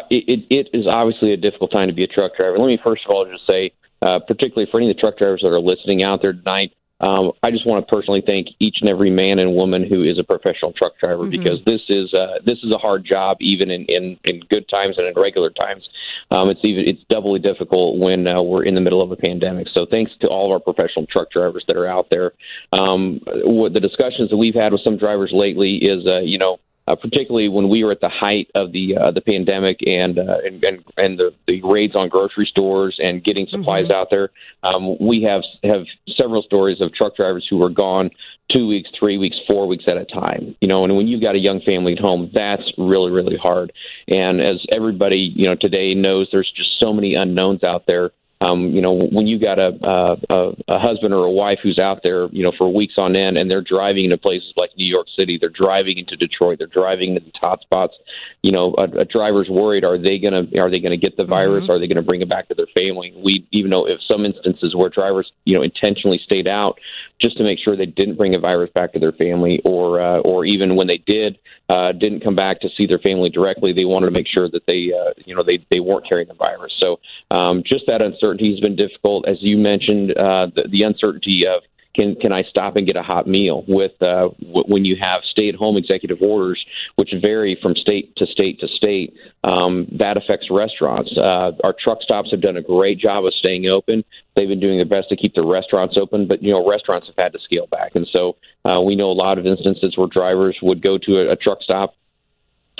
it, 0.10 0.46
it 0.50 0.70
is 0.74 0.86
obviously 0.86 1.32
a 1.32 1.38
difficult 1.38 1.72
time 1.72 1.88
to 1.88 1.94
be 1.94 2.04
a 2.04 2.08
truck 2.08 2.36
driver. 2.38 2.58
Let 2.58 2.68
me 2.68 2.78
first 2.84 3.04
of 3.06 3.12
all 3.16 3.26
just 3.26 3.48
say, 3.50 3.72
uh, 4.02 4.20
particularly 4.20 4.70
for 4.70 4.80
any 4.80 4.90
of 4.90 4.98
the 4.98 5.02
truck 5.02 5.18
drivers 5.18 5.42
that 5.44 5.50
are 5.50 5.62
listening 5.62 6.04
out 6.04 6.22
there 6.22 6.34
tonight, 6.34 6.74
um, 7.02 7.32
I 7.42 7.50
just 7.50 7.66
want 7.66 7.86
to 7.86 7.94
personally 7.94 8.24
thank 8.26 8.50
each 8.60 8.78
and 8.82 8.90
every 8.90 9.10
man 9.10 9.40
and 9.40 9.56
woman 9.56 9.84
who 9.84 10.04
is 10.04 10.20
a 10.20 10.24
professional 10.24 10.72
truck 10.72 10.98
driver 11.00 11.24
mm-hmm. 11.24 11.32
because 11.32 11.60
this 11.66 11.82
is 11.90 12.14
uh, 12.14 12.40
this 12.46 12.60
is 12.64 12.72
a 12.74 12.78
hard 12.78 13.04
job, 13.06 13.38
even 13.42 13.72
in, 13.72 13.86
in, 13.86 14.18
in 14.24 14.42
good 14.50 14.70
times 14.70 14.98
and 14.98 15.08
in 15.08 15.14
regular 15.16 15.50
times. 15.50 15.90
Um, 16.30 16.50
it's 16.50 16.64
even 16.64 16.88
it's 16.88 17.04
doubly 17.10 17.40
difficult 17.40 17.98
when 17.98 18.28
uh, 18.28 18.42
we're 18.42 18.64
in 18.64 18.76
the 18.76 18.82
middle 18.82 19.02
of 19.02 19.12
a 19.12 19.16
pandemic. 19.16 19.68
So 19.74 19.86
thanks 19.90 20.12
to 20.22 20.28
all 20.28 20.46
of 20.46 20.52
our 20.52 20.74
professional 20.74 21.08
truck 21.08 21.32
drivers 21.32 21.66
that 21.68 21.76
are 21.76 21.88
out 21.88 22.08
there. 22.12 22.34
Um, 22.72 23.20
what 23.26 23.74
the 23.74 23.80
discussions 23.80 24.30
that 24.30 24.38
we've 24.38 24.56
had 24.56 24.72
with 24.72 24.82
some 24.84 24.98
drivers 24.98 25.32
lately 25.34 25.78
is, 25.78 26.06
uh, 26.08 26.20
you 26.20 26.38
know 26.38 26.60
uh, 26.88 26.96
particularly 26.96 27.48
when 27.48 27.70
we 27.70 27.84
were 27.84 27.92
at 27.92 28.02
the 28.02 28.10
height 28.10 28.50
of 28.56 28.72
the 28.72 28.98
uh, 28.98 29.12
the 29.12 29.22
pandemic 29.22 29.80
and 29.86 30.18
uh, 30.18 30.38
and 30.44 30.64
and, 30.64 30.84
and 30.98 31.20
the, 31.20 31.34
the 31.48 31.62
raids 31.64 31.96
on 31.96 32.10
grocery 32.10 32.46
stores 32.46 32.98
and 33.00 33.24
getting 33.24 33.48
supplies 33.48 33.86
mm-hmm. 33.86 33.96
out 33.96 34.10
there. 34.10 34.30
Um, 34.64 34.98
we 35.00 35.24
have 35.24 35.44
have 35.64 35.86
several 36.20 36.44
stories 36.44 36.82
of 36.82 36.94
truck 36.94 37.16
drivers 37.16 37.46
who 37.50 37.58
were 37.58 37.70
gone 37.70 38.12
two 38.52 38.68
weeks, 38.68 38.90
three 39.00 39.18
weeks, 39.18 39.38
four 39.50 39.68
weeks 39.68 39.86
at 39.88 39.98
a 39.98 40.06
time. 40.06 40.56
You 40.60 40.68
know, 40.68 40.84
and 40.84 40.96
when 40.98 41.08
you've 41.08 41.22
got 41.22 41.36
a 41.36 41.40
young 41.40 41.62
family 41.62 41.94
at 41.94 42.00
home, 42.00 42.32
that's 42.34 42.64
really 42.78 43.12
really 43.12 43.38
hard. 43.38 43.72
And 44.08 44.42
as 44.42 44.66
everybody 44.74 45.32
you 45.36 45.48
know 45.48 45.56
today 45.56 45.94
knows, 45.94 46.30
there's 46.32 46.52
just 46.52 46.80
so 46.80 46.94
many 46.94 47.16
unknowns 47.16 47.64
out 47.64 47.86
there 47.86 48.12
um, 48.42 48.74
you 48.74 48.82
know, 48.82 48.98
when 48.98 49.28
you 49.28 49.40
got 49.40 49.60
a, 49.60 49.72
a 49.84 50.52
a 50.68 50.80
husband 50.80 51.14
or 51.14 51.26
a 51.26 51.32
wife 51.32 51.60
who's 51.62 51.78
out 51.78 52.02
there, 52.04 52.28
you 52.32 52.44
know, 52.44 52.52
for 52.58 52.74
weeks 52.74 52.96
on 52.98 53.16
end, 53.16 53.38
and 53.38 53.50
they're 53.50 53.62
driving 53.62 54.06
into 54.06 54.18
places 54.18 54.52
like 54.58 54.72
New 54.76 54.88
York 54.88 55.08
City, 55.18 55.38
they're 55.40 55.50
driving 55.50 56.00
into 56.00 56.16
Detroit, 56.16 56.58
they're 56.58 56.68
driving 56.68 57.16
into 57.16 57.32
hot 57.44 57.62
spots. 57.62 57.94
You 58.42 58.52
know, 58.52 58.74
a, 58.80 59.02
a 59.02 59.06
driver's 59.06 59.48
worried: 59.48 59.84
are 59.84 60.00
they 60.00 60.18
gonna 60.18 60.44
are 60.60 60.72
they 60.72 60.80
gonna 60.80 60.98
get 60.98 61.18
the 61.18 61.26
virus? 61.26 61.64
Mm-hmm. 61.64 61.72
Are 61.72 61.80
they 61.80 61.88
gonna 61.88 62.02
bring 62.02 62.22
it 62.22 62.30
back 62.30 62.48
to 62.48 62.56
their 62.56 62.68
family? 62.76 63.14
We 63.16 63.48
even 63.52 63.70
know 63.70 63.86
if 63.86 64.00
some 64.10 64.26
instances 64.26 64.74
where 64.76 64.90
drivers, 64.90 65.32
you 65.46 65.56
know, 65.56 65.62
intentionally 65.64 66.20
stayed 66.26 66.48
out 66.48 66.80
just 67.22 67.38
to 67.38 67.44
make 67.44 67.60
sure 67.60 67.78
they 67.78 67.86
didn't 67.86 68.16
bring 68.16 68.36
a 68.36 68.40
virus 68.40 68.72
back 68.74 68.94
to 68.94 69.00
their 69.00 69.12
family, 69.12 69.62
or 69.64 70.02
uh, 70.02 70.20
or 70.22 70.46
even 70.46 70.76
when 70.76 70.88
they 70.88 70.98
did, 71.06 71.38
uh, 71.72 71.94
didn't 71.94 72.22
come 72.22 72.36
back 72.36 72.60
to 72.60 72.70
see 72.76 72.86
their 72.86 73.00
family 73.00 73.30
directly. 73.30 73.72
They 73.72 73.86
wanted 73.86 74.08
to 74.08 74.12
make 74.12 74.28
sure 74.28 74.50
that 74.50 74.64
they, 74.68 74.92
uh, 74.92 75.14
you 75.26 75.34
know, 75.34 75.44
they 75.44 75.66
they 75.70 75.80
weren't 75.80 76.08
carrying 76.10 76.28
the 76.28 76.34
virus. 76.34 76.74
So 76.80 77.00
um, 77.32 77.64
just 77.66 77.86
that 77.88 78.02
uncertainty 78.02 78.52
has 78.52 78.60
been 78.60 78.76
difficult, 78.76 79.28
as 79.28 79.38
you 79.42 79.58
mentioned, 79.58 80.18
uh, 80.18 80.48
the, 80.54 80.64
the 80.70 80.84
uncertainty 80.84 81.48
of 81.48 81.64
can 81.94 82.16
can 82.16 82.32
I 82.32 82.44
stop 82.44 82.76
and 82.76 82.88
get 82.88 82.96
a 82.96 83.02
hot 83.02 83.28
meal? 83.28 83.64
With 83.68 83.92
uh, 84.02 84.30
w- 84.40 84.66
when 84.68 84.86
you 84.86 84.96
have 85.02 85.22
stay-at-home 85.32 85.78
executive 85.78 86.20
orders, 86.22 86.64
which 86.96 87.14
vary 87.24 87.58
from 87.62 87.76
state 87.76 88.16
to 88.18 88.26
state 88.28 88.60
to 88.60 88.68
state, 88.68 89.14
um, 89.44 89.88
that 90.00 90.18
affects 90.18 90.48
restaurants. 90.50 91.12
Uh, 91.18 91.52
our 91.64 91.76
truck 91.84 92.02
stops 92.02 92.32
have 92.32 92.42
done 92.42 92.58
a 92.58 92.62
great 92.62 93.00
job 93.00 93.26
of 93.26 93.34
staying 93.34 93.68
open. 93.68 94.04
They've 94.36 94.48
been 94.48 94.60
doing 94.60 94.78
their 94.78 94.86
best 94.86 95.10
to 95.10 95.18
keep 95.18 95.36
the 95.36 95.46
restaurants 95.46 95.98
open, 96.00 96.28
but 96.28 96.42
you 96.42 96.52
know 96.52 96.68
restaurants 96.68 97.08
have 97.08 97.24
had 97.24 97.34
to 97.34 97.40
scale 97.44 97.68
back, 97.68 97.92
and 97.96 98.08
so 98.12 98.38
uh, 98.66 98.82
we 98.82 98.96
know 98.96 99.12
a 99.12 99.14
lot 99.14 99.38
of 99.38 99.46
instances 99.46 99.98
where 99.98 100.08
drivers 100.08 100.58
would 100.62 100.82
go 100.82 100.98
to 100.98 101.18
a, 101.18 101.32
a 101.32 101.36
truck 101.36 101.62
stop 101.62 101.96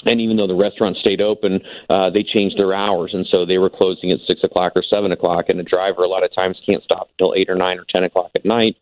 and 0.06 0.22
even 0.22 0.38
though 0.38 0.48
the 0.48 0.56
restaurant 0.56 0.98
stayed 0.98 1.22
open, 1.22 1.62
uh, 1.90 2.10
they 2.10 2.24
changed 2.24 2.60
their 2.60 2.74
hours, 2.74 3.12
and 3.14 3.26
so 3.32 3.46
they 3.46 3.58
were 3.58 3.70
closing 3.70 4.12
at 4.12 4.20
six 4.28 4.44
o'clock 4.44 4.74
or 4.76 4.84
seven 4.84 5.12
o'clock. 5.12 5.46
And 5.50 5.60
a 5.60 5.64
driver 5.64 6.04
a 6.04 6.08
lot 6.08 6.24
of 6.24 6.32
times 6.36 6.60
can't 6.70 6.84
stop 6.84 7.10
until 7.18 7.34
eight 7.36 7.50
or 7.50 7.56
nine 7.56 7.78
or 7.80 7.86
ten 7.94 8.04
o'clock 8.04 8.32
at 8.36 8.46
night. 8.46 8.78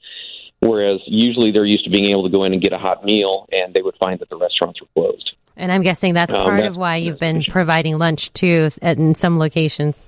Whereas 0.61 0.99
usually 1.05 1.51
they're 1.51 1.65
used 1.65 1.85
to 1.85 1.89
being 1.89 2.09
able 2.09 2.23
to 2.23 2.29
go 2.29 2.43
in 2.43 2.53
and 2.53 2.61
get 2.61 2.73
a 2.73 2.77
hot 2.77 3.05
meal, 3.05 3.47
and 3.51 3.73
they 3.73 3.81
would 3.81 3.95
find 4.01 4.19
that 4.19 4.29
the 4.29 4.37
restaurants 4.37 4.81
were 4.81 4.87
closed. 4.93 5.31
And 5.55 5.71
I'm 5.71 5.83
guessing 5.83 6.13
that's 6.13 6.33
um, 6.33 6.43
part 6.43 6.61
that's, 6.61 6.69
of 6.69 6.77
why 6.77 6.97
you've 6.97 7.19
been 7.19 7.43
providing 7.43 7.97
lunch 7.97 8.31
too 8.33 8.69
at, 8.81 8.97
in 8.97 9.15
some 9.15 9.35
locations. 9.35 10.05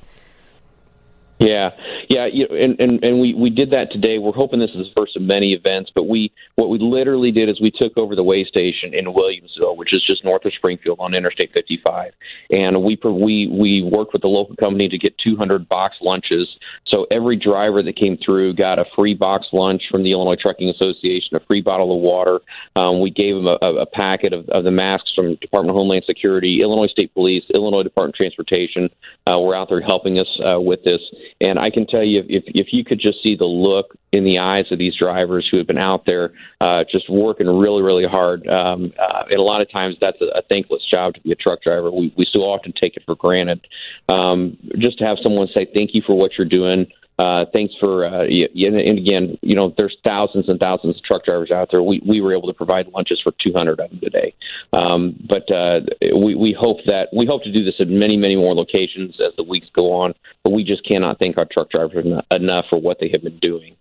Yeah, 1.40 1.72
yeah, 2.12 2.28
you 2.28 2.46
know, 2.46 2.56
and, 2.56 2.76
and 2.80 3.04
and 3.06 3.22
we 3.22 3.34
we 3.34 3.50
did 3.50 3.72
that 3.72 3.90
today. 3.90 4.18
We're 4.18 4.34
hoping 4.34 4.60
this 4.60 4.72
is 4.72 4.88
the 4.88 4.94
first 4.98 5.16
of 5.16 5.22
many 5.22 5.54
events, 5.54 5.92
but 5.96 6.10
we 6.10 6.34
what 6.56 6.70
we 6.70 6.78
literally 6.78 7.32
did 7.32 7.48
is 7.48 7.62
we 7.62 7.72
took 7.72 7.98
over 7.98 8.18
the 8.18 8.24
way 8.24 8.44
station 8.44 8.94
in 8.94 9.06
Williamsville, 9.06 9.78
which 9.78 9.94
is 9.94 10.04
just 10.06 10.26
north 10.26 10.44
of 10.44 10.52
Springfield 10.54 11.00
on 11.00 11.16
Interstate 11.16 11.54
55, 11.54 12.12
and 12.52 12.84
we 12.84 13.00
we 13.02 13.48
we 13.48 13.82
worked 13.82 14.12
with 14.12 14.24
the 14.24 14.28
local 14.28 14.58
company 14.58 14.90
to 14.90 14.98
get 14.98 15.18
200 15.20 15.70
box 15.70 15.96
lunches. 16.02 16.50
So 16.88 17.08
every 17.10 17.38
driver 17.38 17.82
that 17.82 17.96
came 17.96 18.18
through 18.18 18.56
got 18.56 18.78
a 18.78 18.86
free 18.98 19.14
box 19.14 19.48
lunch 19.54 19.84
from 19.90 20.04
the 20.04 20.12
Illinois 20.12 20.36
Trucking 20.36 20.70
Association, 20.70 21.38
a 21.38 21.46
free 21.48 21.62
bottle 21.62 21.96
of 21.96 22.02
water. 22.02 22.42
Um, 22.76 23.00
we 23.00 23.12
gave 23.12 23.36
them 23.36 23.48
a, 23.48 23.84
a 23.84 23.86
packet 23.86 24.34
of, 24.34 24.50
of 24.50 24.66
the 24.66 24.72
masks 24.72 25.14
from 25.16 25.36
Department 25.36 25.70
of 25.70 25.76
Homeland 25.78 26.04
Security, 26.06 26.60
Illinois 26.62 26.92
State 26.92 27.14
Police, 27.14 27.46
Illinois 27.56 27.84
Department 27.84 28.16
of 28.16 28.20
Transportation. 28.20 28.90
Uh, 29.26 29.40
were 29.40 29.56
out 29.56 29.70
there 29.70 29.82
helping 29.82 30.20
us 30.20 30.28
uh, 30.44 30.60
with 30.60 30.84
this 30.84 31.00
and 31.42 31.60
I 31.60 31.70
can 31.70 31.88
tell 31.88 32.01
you, 32.04 32.24
if 32.28 32.44
if 32.48 32.68
you 32.72 32.84
could 32.84 33.00
just 33.00 33.24
see 33.24 33.36
the 33.36 33.46
look 33.46 33.96
in 34.12 34.24
the 34.24 34.40
eyes 34.40 34.66
of 34.72 34.80
these 34.80 34.96
drivers 34.96 35.48
who 35.52 35.58
have 35.58 35.68
been 35.68 35.78
out 35.78 36.06
there 36.06 36.34
uh, 36.60 36.84
just 36.92 37.10
working 37.10 37.48
really, 37.48 37.82
really 37.82 38.06
hard, 38.06 38.48
um, 38.48 38.92
uh, 39.00 39.24
and 39.30 39.40
a 39.40 39.42
lot 39.42 39.62
of 39.62 39.72
times 39.72 39.96
that's 40.02 40.20
a, 40.22 40.40
a 40.40 40.42
thankless 40.52 40.84
job 40.92 41.14
to 41.14 41.22
be 41.22 41.32
a 41.32 41.36
truck 41.36 41.62
driver. 41.62 41.92
We 41.92 42.14
we 42.18 42.26
so 42.34 42.42
often 42.42 42.74
take 42.82 42.98
it 42.98 43.04
for 43.06 43.16
granted. 43.16 43.66
Um, 44.10 44.58
just 44.78 44.98
to 45.00 45.06
have 45.06 45.18
someone 45.24 45.48
say 45.56 45.68
thank 45.74 45.92
you 45.94 46.02
for 46.06 46.18
what 46.18 46.32
you're 46.38 46.48
doing. 46.48 46.88
Uh, 47.22 47.46
thanks 47.54 47.72
for 47.80 48.04
uh, 48.04 48.24
and 48.24 48.98
again, 48.98 49.38
you 49.44 49.54
know, 49.54 49.72
there's 49.78 49.96
thousands 50.04 50.50
and 50.50 50.60
thousands 50.60 50.98
of 50.98 51.04
truck 51.04 51.24
drivers 51.24 51.52
out 51.52 51.70
there. 51.70 51.84
We 51.84 52.02
we 52.04 52.20
were 52.20 52.36
able 52.36 52.48
to 52.48 52.54
provide 52.54 52.88
lunches 52.88 53.22
for 53.24 53.32
200 53.44 53.80
of 53.80 53.92
them 53.92 54.00
today, 54.00 54.34
um, 54.74 55.16
but 55.30 55.44
uh, 55.52 55.82
we 56.02 56.34
we 56.34 56.56
hope 56.60 56.78
that 56.88 57.10
we 57.14 57.28
hope 57.28 57.44
to 57.44 57.52
do 57.52 57.64
this 57.64 57.76
at 57.80 57.90
many 57.90 58.18
many 58.18 58.36
more 58.36 58.56
locations 58.56 59.20
as 59.22 59.36
the 59.38 59.44
weeks 59.44 59.68
go 59.78 59.94
on. 59.94 60.16
But 60.44 60.54
we 60.54 60.64
just 60.64 60.84
cannot 60.84 61.20
thank 61.20 61.38
our 61.38 61.46
truck 61.46 61.70
drivers 61.70 62.08
enough 62.34 62.66
for 62.72 62.82
what 62.82 62.98
they 63.00 63.10
have 63.10 63.22
been 63.22 63.38
doing. 63.38 63.76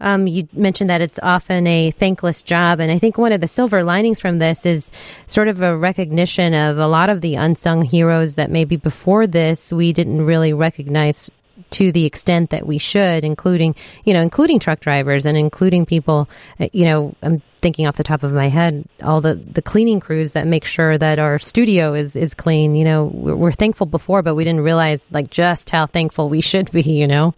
Um, 0.00 0.26
you 0.26 0.46
mentioned 0.52 0.90
that 0.90 1.00
it's 1.00 1.20
often 1.22 1.66
a 1.66 1.90
thankless 1.90 2.42
job. 2.42 2.80
And 2.80 2.90
I 2.92 2.98
think 2.98 3.16
one 3.16 3.32
of 3.32 3.40
the 3.40 3.46
silver 3.46 3.82
linings 3.84 4.20
from 4.20 4.40
this 4.40 4.66
is 4.66 4.90
sort 5.26 5.48
of 5.48 5.62
a 5.62 5.74
recognition 5.74 6.52
of 6.52 6.78
a 6.78 6.88
lot 6.88 7.08
of 7.08 7.22
the 7.22 7.36
unsung 7.36 7.80
heroes 7.80 8.34
that 8.34 8.50
maybe 8.50 8.76
before 8.76 9.26
this 9.26 9.72
we 9.72 9.92
didn't 9.92 10.26
really 10.26 10.52
recognize 10.52 11.30
to 11.74 11.90
the 11.90 12.04
extent 12.04 12.50
that 12.50 12.66
we 12.66 12.78
should, 12.78 13.24
including, 13.24 13.74
you 14.04 14.12
know, 14.12 14.20
including 14.20 14.58
truck 14.60 14.80
drivers 14.80 15.26
and 15.26 15.36
including 15.36 15.84
people, 15.84 16.28
uh, 16.60 16.68
you 16.72 16.84
know, 16.84 17.14
I'm 17.22 17.42
thinking 17.60 17.86
off 17.86 17.96
the 17.96 18.04
top 18.04 18.22
of 18.22 18.32
my 18.32 18.48
head, 18.48 18.84
all 19.02 19.20
the, 19.20 19.34
the 19.34 19.62
cleaning 19.62 19.98
crews 19.98 20.34
that 20.34 20.46
make 20.46 20.64
sure 20.64 20.96
that 20.98 21.18
our 21.18 21.38
studio 21.38 21.94
is, 21.94 22.14
is 22.14 22.34
clean. 22.34 22.74
You 22.74 22.84
know, 22.84 23.04
we're, 23.06 23.34
we're 23.34 23.52
thankful 23.52 23.86
before, 23.86 24.22
but 24.22 24.36
we 24.36 24.44
didn't 24.44 24.60
realize 24.60 25.10
like 25.10 25.30
just 25.30 25.70
how 25.70 25.86
thankful 25.86 26.28
we 26.28 26.40
should 26.40 26.70
be, 26.70 26.82
you 26.82 27.06
know? 27.08 27.34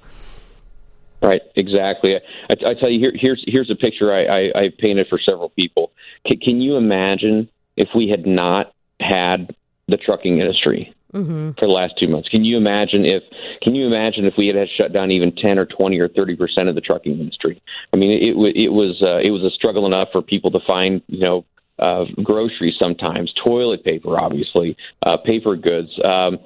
Right, 1.22 1.40
exactly. 1.54 2.14
I, 2.50 2.52
I 2.52 2.74
tell 2.74 2.90
you, 2.90 3.00
here, 3.00 3.12
here's 3.14 3.42
here's 3.46 3.70
a 3.70 3.74
picture 3.74 4.12
I, 4.12 4.24
I, 4.24 4.40
I 4.54 4.62
painted 4.78 5.06
for 5.08 5.18
several 5.18 5.48
people. 5.48 5.92
C- 6.28 6.36
can 6.36 6.60
you 6.60 6.76
imagine 6.76 7.48
if 7.76 7.88
we 7.94 8.08
had 8.08 8.26
not 8.26 8.74
had 9.00 9.54
the 9.88 9.96
trucking 9.96 10.40
industry? 10.40 10.92
Mm-hmm. 11.16 11.50
for 11.58 11.66
the 11.66 11.72
last 11.72 11.94
two 11.98 12.08
months. 12.08 12.28
Can 12.28 12.44
you 12.44 12.56
imagine 12.56 13.04
if 13.04 13.22
can 13.62 13.74
you 13.74 13.86
imagine 13.86 14.24
if 14.24 14.34
we 14.36 14.46
had, 14.48 14.56
had 14.56 14.68
shut 14.78 14.92
down 14.92 15.10
even 15.10 15.34
ten 15.34 15.58
or 15.58 15.66
twenty 15.66 15.98
or 15.98 16.08
thirty 16.08 16.36
percent 16.36 16.68
of 16.68 16.74
the 16.74 16.80
trucking 16.80 17.18
industry? 17.18 17.62
I 17.92 17.96
mean, 17.96 18.10
it, 18.10 18.36
it, 18.56 18.72
was 18.72 19.02
uh, 19.04 19.18
it 19.18 19.30
was 19.30 19.42
a 19.42 19.50
struggle 19.50 19.86
enough 19.86 20.08
for 20.12 20.22
people 20.22 20.50
to 20.52 20.60
find 20.66 21.02
you 21.08 21.26
know 21.26 21.44
uh, 21.78 22.04
groceries 22.22 22.74
sometimes, 22.80 23.32
toilet 23.44 23.84
paper, 23.84 24.18
obviously, 24.18 24.76
uh, 25.04 25.16
paper 25.16 25.56
goods. 25.56 25.90
Um, 26.06 26.38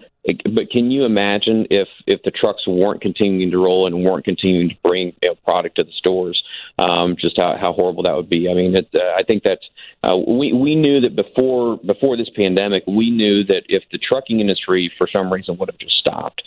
but 0.54 0.70
can 0.70 0.90
you 0.90 1.04
imagine 1.04 1.66
if 1.70 1.88
if 2.06 2.22
the 2.22 2.30
trucks 2.30 2.66
weren't 2.66 3.00
continuing 3.00 3.50
to 3.50 3.58
roll 3.58 3.86
and 3.86 4.04
weren't 4.04 4.24
continuing 4.24 4.68
to 4.68 4.74
bring 4.84 5.14
you 5.22 5.30
know, 5.30 5.34
product 5.46 5.76
to 5.76 5.84
the 5.84 5.92
stores? 5.92 6.42
Um, 6.78 7.16
just 7.18 7.36
how, 7.36 7.56
how 7.60 7.72
horrible 7.72 8.04
that 8.04 8.16
would 8.16 8.30
be. 8.30 8.48
I 8.48 8.54
mean, 8.54 8.74
it, 8.74 8.88
uh, 8.94 9.14
I 9.18 9.22
think 9.22 9.42
that 9.42 9.58
uh, 10.02 10.16
we 10.16 10.52
we 10.52 10.74
knew 10.74 11.00
that 11.02 11.14
before 11.14 11.78
before 11.78 12.16
this 12.16 12.30
pandemic, 12.34 12.84
we 12.86 13.10
knew 13.10 13.44
that 13.44 13.64
if 13.68 13.82
the 13.92 13.98
trucking 13.98 14.40
industry 14.40 14.90
for 14.96 15.06
some 15.14 15.30
reason 15.30 15.58
would 15.58 15.68
have 15.68 15.78
just 15.78 15.98
stopped, 15.98 16.42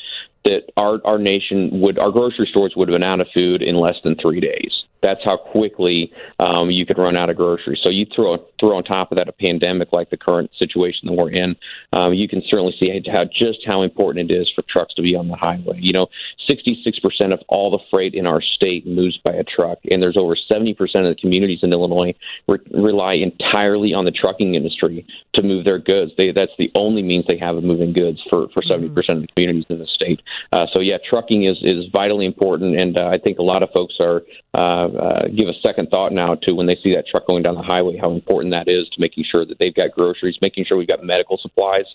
that 0.45 0.63
our 0.75 0.99
our 1.05 1.17
nation 1.17 1.81
would 1.81 1.99
our 1.99 2.11
grocery 2.11 2.47
stores 2.49 2.73
would 2.75 2.89
have 2.89 2.93
been 2.93 3.07
out 3.07 3.21
of 3.21 3.27
food 3.33 3.61
in 3.61 3.75
less 3.75 3.95
than 4.03 4.15
three 4.15 4.39
days. 4.39 4.83
That's 5.03 5.19
how 5.25 5.35
quickly 5.35 6.13
um, 6.39 6.71
you 6.71 6.85
could 6.85 6.97
run 6.97 7.17
out 7.17 7.29
of 7.29 7.35
groceries. 7.35 7.79
So 7.83 7.91
you 7.91 8.05
throw 8.15 8.37
throw 8.59 8.77
on 8.77 8.83
top 8.83 9.11
of 9.11 9.17
that 9.17 9.27
a 9.27 9.33
pandemic 9.33 9.89
like 9.91 10.09
the 10.09 10.17
current 10.17 10.49
situation 10.57 11.07
that 11.07 11.13
we're 11.13 11.31
in, 11.31 11.57
um, 11.91 12.13
you 12.13 12.29
can 12.29 12.41
certainly 12.47 12.73
see 12.79 12.89
how 13.11 13.25
just 13.25 13.59
how 13.65 13.81
important 13.81 14.31
it 14.31 14.33
is 14.33 14.49
for 14.55 14.63
trucks 14.67 14.93
to 14.95 15.01
be 15.01 15.15
on 15.15 15.27
the 15.27 15.35
highway. 15.35 15.77
You 15.79 15.91
know, 15.91 16.07
66% 16.49 17.33
of 17.33 17.41
all 17.49 17.71
the 17.71 17.83
freight 17.91 18.13
in 18.13 18.27
our 18.27 18.41
state 18.41 18.87
moves 18.87 19.17
by 19.25 19.33
a 19.33 19.43
truck, 19.43 19.79
and 19.91 20.01
there's 20.01 20.12
over 20.17 20.36
70% 20.36 20.72
of 20.79 21.15
the 21.15 21.17
communities 21.20 21.60
in 21.63 21.72
Illinois 21.72 22.13
re- 22.48 22.60
rely 22.72 23.13
entirely 23.13 23.93
on 23.93 24.05
the 24.05 24.12
trucking 24.12 24.55
industry 24.55 25.05
to 25.36 25.43
move 25.43 25.65
their 25.65 25.79
goods. 25.79 26.12
They, 26.17 26.32
that's 26.32 26.51
the 26.58 26.72
only 26.77 27.03
means 27.03 27.25
they 27.27 27.38
have 27.38 27.55
of 27.55 27.63
moving 27.63 27.93
goods 27.93 28.22
for 28.29 28.48
for 28.53 28.62
70% 28.62 28.89
mm-hmm. 28.89 29.12
of 29.12 29.22
the 29.22 29.27
communities 29.36 29.65
in 29.70 29.79
the 29.79 29.88
state. 29.88 30.22
Uh, 30.51 30.65
so 30.74 30.82
yeah, 30.82 30.98
trucking 31.10 31.46
is 31.46 31.58
is 31.62 31.86
vitally 31.96 32.25
important, 32.25 32.82
and 32.82 32.98
uh, 32.98 33.08
I 33.08 33.17
think 33.17 33.39
a 33.39 33.43
lot 33.43 33.63
of 33.63 33.70
folks 33.75 33.96
are 34.01 34.22
uh, 34.55 34.88
uh, 34.88 35.27
give 35.27 35.48
a 35.48 35.60
second 35.65 35.89
thought 35.89 36.12
now 36.12 36.36
to 36.43 36.53
when 36.53 36.67
they 36.67 36.77
see 36.84 36.93
that 36.96 37.05
truck 37.08 37.27
going 37.27 37.43
down 37.43 37.55
the 37.55 37.63
highway, 37.63 37.98
how 37.98 38.12
important 38.12 38.53
that 38.53 38.67
is 38.67 38.88
to 38.89 38.98
making 39.00 39.25
sure 39.34 39.46
that 39.46 39.58
they've 39.60 39.75
got 39.75 39.91
groceries, 39.91 40.38
making 40.41 40.65
sure 40.65 40.77
we've 40.77 40.88
got 40.88 41.03
medical 41.03 41.38
supplies, 41.41 41.86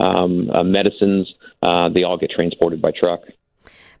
um, 0.00 0.50
uh, 0.50 0.62
medicines. 0.62 1.32
Uh, 1.62 1.88
they 1.88 2.04
all 2.04 2.16
get 2.16 2.30
transported 2.30 2.80
by 2.80 2.90
truck. 2.90 3.20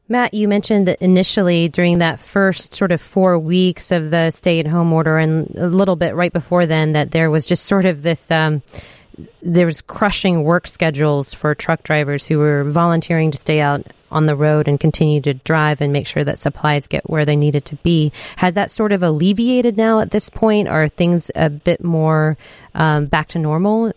Matt, 0.08 0.34
you 0.34 0.46
mentioned 0.46 0.86
that 0.86 1.02
initially 1.02 1.68
during 1.68 1.98
that 1.98 2.20
first 2.20 2.74
sort 2.74 2.92
of 2.92 3.00
four 3.00 3.38
weeks 3.38 3.90
of 3.90 4.10
the 4.10 4.30
stay 4.30 4.60
at 4.60 4.66
home 4.66 4.92
order 4.92 5.18
and 5.18 5.52
a 5.56 5.66
little 5.66 5.96
bit 5.96 6.14
right 6.14 6.32
before 6.32 6.64
then 6.64 6.92
that 6.92 7.10
there 7.10 7.28
was 7.30 7.44
just 7.44 7.66
sort 7.66 7.84
of 7.84 8.02
this, 8.02 8.30
um, 8.30 8.62
there 9.42 9.66
was 9.66 9.82
crushing 9.82 10.44
work 10.44 10.68
schedules 10.68 11.34
for 11.34 11.56
truck 11.56 11.82
drivers 11.82 12.26
who 12.26 12.38
were 12.38 12.62
volunteering 12.62 13.32
to 13.32 13.38
stay 13.38 13.60
out 13.60 13.84
on 14.12 14.26
the 14.26 14.36
road 14.36 14.68
and 14.68 14.78
continue 14.78 15.20
to 15.20 15.34
drive 15.34 15.80
and 15.80 15.92
make 15.92 16.06
sure 16.06 16.22
that 16.22 16.38
supplies 16.38 16.86
get 16.86 17.10
where 17.10 17.24
they 17.24 17.34
needed 17.34 17.64
to 17.64 17.74
be. 17.76 18.12
Has 18.36 18.54
that 18.54 18.70
sort 18.70 18.92
of 18.92 19.02
alleviated 19.02 19.76
now 19.76 19.98
at 19.98 20.12
this 20.12 20.30
point? 20.30 20.68
Are 20.68 20.86
things 20.86 21.32
a 21.34 21.50
bit 21.50 21.82
more 21.82 22.36
um, 22.74 23.06
back 23.06 23.26
to 23.28 23.40
normal 23.40 23.92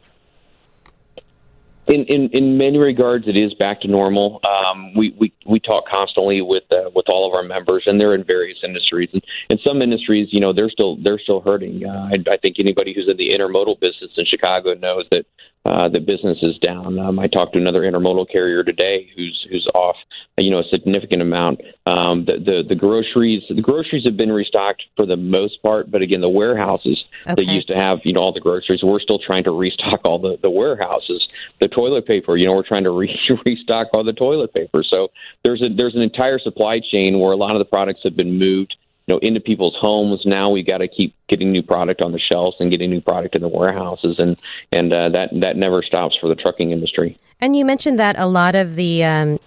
in, 1.89 2.05
in, 2.05 2.29
in 2.34 2.58
many 2.58 2.77
regards, 2.77 3.27
it 3.27 3.38
is 3.38 3.53
back 3.55 3.81
to 3.81 3.88
normal. 3.88 4.39
Um, 4.48 4.93
we, 4.96 5.15
we, 5.19 5.34
we 5.46 5.60
talk 5.60 5.86
constantly 5.91 6.41
with 6.41 6.63
uh, 6.72 6.89
with 6.96 7.05
all 7.10 7.27
of 7.27 7.34
our 7.34 7.43
members, 7.43 7.84
and 7.88 8.00
they're 8.00 8.13
in 8.13 8.24
various 8.24 8.60
industries. 8.63 9.10
And 9.12 9.24
in 9.50 9.58
some 9.65 9.81
industries, 9.81 10.29
you 10.31 10.39
know, 10.39 10.53
they're 10.53 10.69
still 10.69 10.98
they're 11.03 11.19
still 11.19 11.41
hurting. 11.41 11.84
Uh, 11.86 12.10
I, 12.13 12.31
I 12.31 12.38
think 12.38 12.58
anybody 12.60 12.93
who's 12.93 13.10
in 13.10 13.17
the 13.17 13.29
intermodal 13.29 13.79
business 13.79 14.12
in 14.17 14.25
Chicago 14.25 14.75
knows 14.75 15.05
that 15.12 15.25
uh, 15.70 15.88
the 15.88 16.00
business 16.00 16.40
is 16.42 16.58
down. 16.58 16.98
Um, 16.98 17.20
I 17.20 17.28
talked 17.28 17.54
to 17.54 17.60
another 17.60 17.82
intermodal 17.82 18.32
carrier 18.32 18.64
today 18.64 19.08
who's 19.16 19.48
who's 19.52 19.68
off, 19.76 19.96
you 20.38 20.50
know, 20.50 20.60
a 20.60 20.64
significant 20.64 21.22
amount. 21.22 21.62
Um, 21.86 22.26
the, 22.26 22.40
the 22.44 22.64
the 22.68 22.76
groceries 22.76 23.44
the 23.48 23.62
groceries 23.62 24.04
have 24.06 24.18
been 24.18 24.32
restocked 24.32 24.84
for 24.96 25.06
the 25.06 25.16
most 25.16 25.62
part, 25.62 25.92
but 25.92 26.02
again, 26.02 26.22
the 26.22 26.30
warehouses 26.30 27.04
okay. 27.28 27.36
that 27.36 27.46
used 27.46 27.68
to 27.68 27.76
have 27.76 28.00
you 28.04 28.14
know 28.14 28.22
all 28.22 28.34
the 28.34 28.40
groceries, 28.40 28.82
we're 28.82 29.00
still 29.00 29.20
trying 29.20 29.44
to 29.44 29.52
restock 29.52 30.02
all 30.06 30.18
the 30.18 30.40
the 30.42 30.50
warehouses. 30.50 31.28
The 31.62 31.68
toilet 31.68 32.08
paper, 32.08 32.36
you 32.36 32.48
know, 32.48 32.56
we're 32.56 32.68
trying 32.68 32.86
to 32.86 32.92
re- 32.92 33.20
restock 33.46 33.90
all 33.94 34.04
the 34.04 34.14
toilet 34.14 34.52
paper. 34.52 34.84
So 34.84 35.10
there's 35.44 35.62
a 35.62 35.70
there's 35.70 35.94
an 35.94 36.02
entire 36.02 36.40
supply 36.40 36.80
chain 36.80 37.20
where 37.20 37.32
a 37.32 37.38
lot 37.38 37.54
of 37.54 37.60
the 37.60 37.66
products 37.66 38.02
have 38.06 38.16
been 38.16 38.40
moved 38.40 38.76
you 39.10 39.16
know 39.16 39.20
into 39.20 39.39
people's 39.39 39.75
homes. 39.80 40.22
Now 40.25 40.50
we 40.51 40.63
got 40.63 40.80
to 40.80 40.88
keep 40.88 41.16
getting 41.28 41.51
new 41.51 41.63
product 41.63 42.01
on 42.01 42.12
the 42.12 42.20
shelves 42.20 42.58
and 42.60 42.72
getting 42.72 42.89
new 42.89 43.01
product 43.01 43.36
in 43.36 43.42
the 43.42 43.48
warehouses, 43.48 44.16
and 44.20 44.38
and 44.72 44.94
uh, 44.94 45.10
that 45.10 45.30
that 45.42 45.58
never 45.58 45.82
stops 45.82 46.16
for 46.20 46.28
the 46.28 46.36
trucking 46.36 46.72
industry. 46.72 47.18
And 47.42 47.56
you 47.56 47.66
mentioned 47.66 48.00
that 48.00 48.20
a 48.20 48.25
lot 48.25 48.56
of 48.56 48.75
the 48.75 49.04
um, 49.04 49.39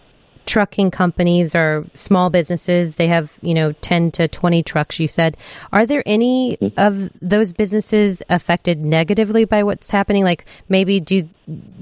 trucking 0.47 0.90
companies 0.90 1.54
are 1.54 1.85
small 1.95 2.31
businesses. 2.31 2.97
They 2.97 3.09
have 3.09 3.38
you 3.42 3.54
know 3.54 3.73
ten 3.73 4.11
to 4.12 4.28
twenty 4.28 4.62
trucks. 4.62 4.99
You 4.99 5.09
said, 5.09 5.37
are 5.73 5.87
there 5.87 6.02
any 6.07 6.57
mm-hmm. 6.57 6.78
of 6.78 7.11
those 7.21 7.52
businesses 7.52 8.23
affected 8.28 8.81
negatively 8.81 9.45
by 9.45 9.62
what's 9.62 9.90
happening? 9.90 10.25
Like 10.25 10.47
maybe 10.69 10.99
do 10.99 11.28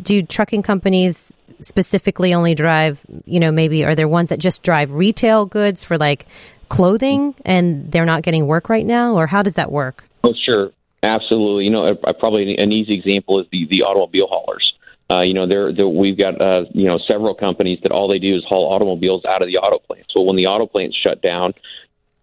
do 0.02 0.22
trucking 0.22 0.62
companies 0.62 1.34
specifically 1.62 2.32
only 2.32 2.54
drive, 2.54 3.04
you 3.26 3.38
know, 3.38 3.52
maybe 3.52 3.84
are 3.84 3.94
there 3.94 4.08
ones 4.08 4.30
that 4.30 4.38
just 4.38 4.62
drive 4.62 4.92
retail 4.92 5.44
goods 5.44 5.84
for 5.84 5.98
like 5.98 6.26
clothing 6.70 7.34
and 7.44 7.92
they're 7.92 8.06
not 8.06 8.22
getting 8.22 8.46
work 8.46 8.70
right 8.70 8.86
now, 8.86 9.14
or 9.14 9.26
how 9.26 9.42
does 9.42 9.54
that 9.54 9.70
work? 9.70 10.04
Oh, 10.24 10.32
sure, 10.42 10.72
absolutely. 11.02 11.64
You 11.64 11.70
know, 11.70 11.94
probably 12.18 12.56
an 12.56 12.72
easy 12.72 12.94
example 12.94 13.40
is 13.40 13.46
the 13.52 13.66
the 13.70 13.82
automobile 13.82 14.26
haulers. 14.26 14.72
Uh, 15.10 15.22
you 15.24 15.34
know, 15.34 15.46
there 15.46 15.72
we've 15.86 16.16
got 16.16 16.40
uh, 16.40 16.64
you 16.72 16.88
know 16.88 16.98
several 17.10 17.34
companies 17.34 17.80
that 17.82 17.92
all 17.92 18.08
they 18.08 18.18
do 18.18 18.36
is 18.36 18.44
haul 18.48 18.72
automobiles 18.72 19.24
out 19.26 19.42
of 19.42 19.48
the 19.48 19.58
auto 19.58 19.78
plants. 19.78 20.12
Well, 20.14 20.24
when 20.24 20.36
the 20.36 20.46
auto 20.46 20.66
plants 20.66 20.96
shut 20.96 21.20
down, 21.20 21.52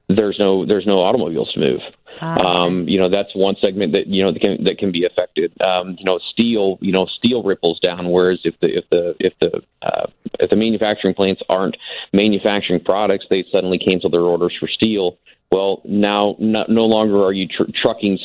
there's 0.09 0.37
no 0.39 0.65
there's 0.65 0.85
no 0.85 0.99
automobiles 0.99 1.51
to 1.53 1.59
move. 1.59 1.81
Ah, 2.21 2.63
um, 2.63 2.87
you 2.87 2.99
know 2.99 3.09
that's 3.09 3.29
one 3.35 3.55
segment 3.63 3.93
that 3.93 4.07
you 4.07 4.23
know 4.23 4.31
that 4.31 4.39
can 4.39 4.63
that 4.63 4.77
can 4.77 4.91
be 4.91 5.05
affected. 5.05 5.51
Um, 5.65 5.97
you 5.99 6.05
know, 6.05 6.19
steel 6.31 6.77
you 6.81 6.93
know 6.93 7.05
steel 7.17 7.43
ripples 7.43 7.79
down. 7.79 8.09
Whereas 8.09 8.39
if 8.43 8.55
the 8.61 8.77
if 8.77 8.85
the 8.89 9.15
if 9.19 9.33
the 9.41 9.61
uh, 9.81 10.07
if 10.39 10.49
the 10.49 10.55
manufacturing 10.55 11.13
plants 11.13 11.41
aren't 11.49 11.75
manufacturing 12.13 12.83
products, 12.83 13.25
they 13.29 13.43
suddenly 13.51 13.77
cancel 13.77 14.09
their 14.09 14.21
orders 14.21 14.55
for 14.59 14.67
steel. 14.67 15.17
Well, 15.51 15.81
now 15.85 16.35
no, 16.39 16.65
no 16.67 16.85
longer 16.85 17.23
are 17.23 17.31
you 17.31 17.47
tr- 17.47 17.71
trucking 17.81 18.19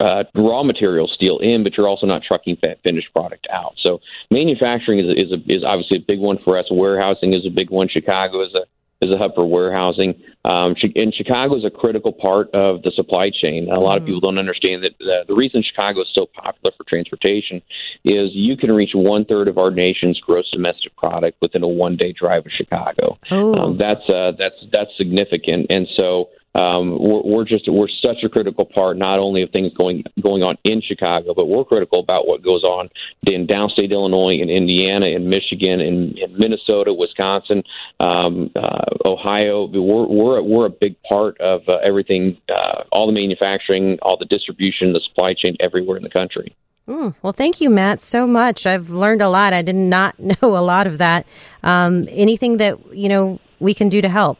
uh, 0.00 0.24
raw 0.34 0.64
material 0.64 1.08
steel 1.08 1.38
in, 1.38 1.62
but 1.62 1.76
you're 1.76 1.88
also 1.88 2.06
not 2.06 2.22
trucking 2.22 2.58
finished 2.82 3.08
product 3.14 3.46
out. 3.52 3.74
So 3.84 4.00
manufacturing 4.30 5.00
is 5.00 5.06
is, 5.24 5.32
a, 5.32 5.38
is 5.48 5.62
obviously 5.64 5.98
a 5.98 6.04
big 6.06 6.18
one 6.20 6.38
for 6.44 6.58
us. 6.58 6.66
Warehousing 6.70 7.34
is 7.34 7.46
a 7.46 7.50
big 7.50 7.70
one. 7.70 7.88
Chicago 7.88 8.42
is 8.42 8.54
a 8.54 8.66
is 9.02 9.12
a 9.12 9.18
hub 9.18 9.34
for 9.34 9.46
warehousing. 9.46 10.14
Um, 10.44 10.74
and 10.94 11.14
Chicago 11.14 11.56
is 11.56 11.64
a 11.64 11.70
critical 11.70 12.12
part 12.12 12.50
of 12.54 12.82
the 12.82 12.92
supply 12.94 13.30
chain. 13.30 13.68
A 13.70 13.78
lot 13.78 13.98
mm 13.98 14.02
of 14.02 14.06
people 14.06 14.20
don't 14.20 14.38
understand 14.38 14.84
that 14.84 14.96
the, 14.98 15.24
the 15.26 15.34
reason 15.34 15.62
Chicago 15.62 16.02
is 16.02 16.08
so 16.14 16.26
popular 16.26 16.72
for 16.76 16.84
transportation 16.84 17.62
is 18.04 18.30
you 18.32 18.56
can 18.56 18.70
reach 18.70 18.90
one 18.94 19.24
third 19.24 19.48
of 19.48 19.58
our 19.58 19.70
nation's 19.70 20.20
gross 20.20 20.48
domestic 20.50 20.94
product 20.96 21.38
within 21.40 21.62
a 21.62 21.68
one 21.68 21.96
day 21.96 22.12
drive 22.12 22.46
of 22.46 22.52
Chicago. 22.52 23.18
Oh. 23.30 23.54
Um, 23.54 23.78
that's 23.78 24.08
uh, 24.08 24.32
that's 24.38 24.56
that's 24.72 24.90
significant, 24.96 25.66
and 25.70 25.88
so 25.98 26.28
um, 26.56 26.98
we're, 26.98 27.22
we're, 27.22 27.44
just 27.44 27.64
we're 27.68 27.88
such 28.04 28.22
a 28.24 28.28
critical 28.28 28.64
part 28.64 28.96
not 28.96 29.18
only 29.18 29.42
of 29.42 29.50
things 29.50 29.72
going 29.74 30.04
going 30.22 30.42
on 30.42 30.56
in 30.64 30.80
Chicago, 30.80 31.34
but 31.34 31.46
we're 31.46 31.64
critical 31.64 32.00
about 32.00 32.26
what 32.26 32.42
goes 32.42 32.62
on 32.64 32.88
in 33.24 33.46
downstate 33.46 33.90
Illinois, 33.90 34.38
in 34.40 34.48
Indiana, 34.48 35.06
in 35.06 35.28
Michigan, 35.28 35.80
in, 35.80 36.16
in 36.16 36.38
Minnesota, 36.38 36.94
Wisconsin, 36.94 37.62
um, 38.00 38.50
uh, 38.56 38.84
Ohio. 39.04 39.66
We're 39.66 40.06
we're 40.06 40.42
we're 40.42 40.66
a 40.66 40.70
big 40.70 40.96
part 41.02 41.38
of 41.40 41.62
uh, 41.68 41.76
everything, 41.84 42.38
uh, 42.48 42.84
all 42.90 43.06
the 43.06 43.12
manufacturing, 43.12 43.98
all 44.00 44.16
the 44.16 44.24
distribution, 44.24 44.92
the 44.92 45.00
supply 45.08 45.34
chain 45.34 45.56
everywhere 45.60 45.98
in 45.98 46.02
the 46.02 46.10
country. 46.10 46.56
Mm, 46.88 47.18
well, 47.20 47.32
thank 47.32 47.60
you, 47.60 47.68
Matt, 47.68 48.00
so 48.00 48.26
much. 48.26 48.64
I've 48.64 48.90
learned 48.90 49.20
a 49.20 49.28
lot. 49.28 49.52
I 49.52 49.62
did 49.62 49.74
not 49.74 50.18
know 50.42 50.56
a 50.56 50.64
lot 50.64 50.86
of 50.86 50.98
that. 50.98 51.26
Um, 51.62 52.06
anything 52.10 52.58
that 52.58 52.78
you 52.94 53.10
know 53.10 53.40
we 53.60 53.74
can 53.74 53.90
do 53.90 54.00
to 54.00 54.08
help? 54.08 54.38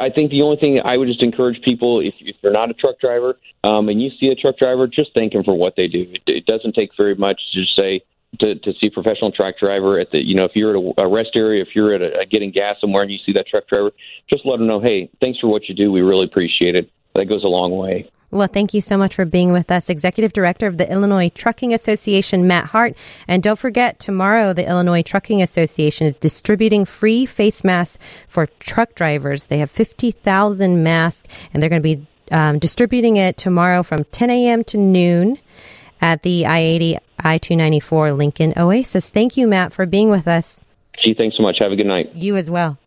I 0.00 0.10
think 0.10 0.30
the 0.30 0.42
only 0.42 0.56
thing 0.56 0.80
I 0.84 0.96
would 0.96 1.08
just 1.08 1.22
encourage 1.22 1.60
people, 1.62 2.00
if, 2.00 2.14
if 2.20 2.36
you're 2.42 2.52
not 2.52 2.70
a 2.70 2.74
truck 2.74 2.98
driver 3.00 3.38
um, 3.64 3.88
and 3.88 4.00
you 4.00 4.10
see 4.18 4.28
a 4.28 4.34
truck 4.34 4.56
driver, 4.58 4.86
just 4.86 5.10
thank 5.14 5.32
them 5.32 5.44
for 5.44 5.54
what 5.54 5.74
they 5.76 5.88
do. 5.88 6.06
It, 6.12 6.22
it 6.26 6.46
doesn't 6.46 6.74
take 6.74 6.90
very 6.96 7.14
much 7.14 7.40
to 7.52 7.60
just 7.60 7.76
say 7.78 8.02
to, 8.40 8.54
to 8.54 8.72
see 8.72 8.88
a 8.88 8.90
professional 8.90 9.32
truck 9.32 9.58
driver 9.58 9.98
at 9.98 10.10
the, 10.10 10.24
you 10.24 10.34
know, 10.34 10.44
if 10.44 10.52
you're 10.54 10.76
at 10.76 10.82
a, 11.00 11.06
a 11.06 11.08
rest 11.08 11.30
area, 11.34 11.62
if 11.62 11.68
you're 11.74 11.94
at 11.94 12.02
a, 12.02 12.20
a 12.20 12.26
getting 12.26 12.50
gas 12.50 12.76
somewhere 12.80 13.02
and 13.02 13.12
you 13.12 13.18
see 13.24 13.32
that 13.32 13.46
truck 13.46 13.66
driver, 13.68 13.90
just 14.32 14.44
let 14.44 14.58
them 14.58 14.66
know, 14.66 14.80
hey, 14.80 15.10
thanks 15.20 15.38
for 15.38 15.48
what 15.48 15.68
you 15.68 15.74
do. 15.74 15.90
We 15.90 16.02
really 16.02 16.24
appreciate 16.24 16.76
it. 16.76 16.90
That 17.14 17.26
goes 17.26 17.44
a 17.44 17.48
long 17.48 17.76
way. 17.76 18.10
Well, 18.30 18.48
thank 18.48 18.74
you 18.74 18.82
so 18.82 18.98
much 18.98 19.14
for 19.14 19.24
being 19.24 19.52
with 19.52 19.70
us, 19.70 19.88
Executive 19.88 20.34
Director 20.34 20.66
of 20.66 20.76
the 20.76 20.90
Illinois 20.90 21.30
Trucking 21.30 21.72
Association, 21.72 22.46
Matt 22.46 22.66
Hart. 22.66 22.94
And 23.26 23.42
don't 23.42 23.58
forget, 23.58 23.98
tomorrow, 23.98 24.52
the 24.52 24.68
Illinois 24.68 25.02
Trucking 25.02 25.40
Association 25.40 26.06
is 26.06 26.18
distributing 26.18 26.84
free 26.84 27.24
face 27.24 27.64
masks 27.64 27.98
for 28.28 28.46
truck 28.60 28.94
drivers. 28.94 29.46
They 29.46 29.58
have 29.58 29.70
50,000 29.70 30.82
masks, 30.82 31.26
and 31.54 31.62
they're 31.62 31.70
going 31.70 31.82
to 31.82 31.96
be 31.96 32.06
um, 32.30 32.58
distributing 32.58 33.16
it 33.16 33.38
tomorrow 33.38 33.82
from 33.82 34.04
10 34.04 34.28
a.m. 34.28 34.62
to 34.64 34.76
noon 34.76 35.38
at 36.02 36.22
the 36.22 36.44
I 36.44 36.58
80 36.58 36.98
I 37.20 37.38
294 37.38 38.12
Lincoln 38.12 38.52
Oasis. 38.58 39.08
Thank 39.08 39.38
you, 39.38 39.48
Matt, 39.48 39.72
for 39.72 39.86
being 39.86 40.10
with 40.10 40.28
us. 40.28 40.62
Ji, 41.02 41.14
thanks 41.14 41.36
so 41.36 41.42
much. 41.42 41.58
Have 41.60 41.72
a 41.72 41.76
good 41.76 41.86
night. 41.86 42.14
You 42.14 42.36
as 42.36 42.50
well. 42.50 42.78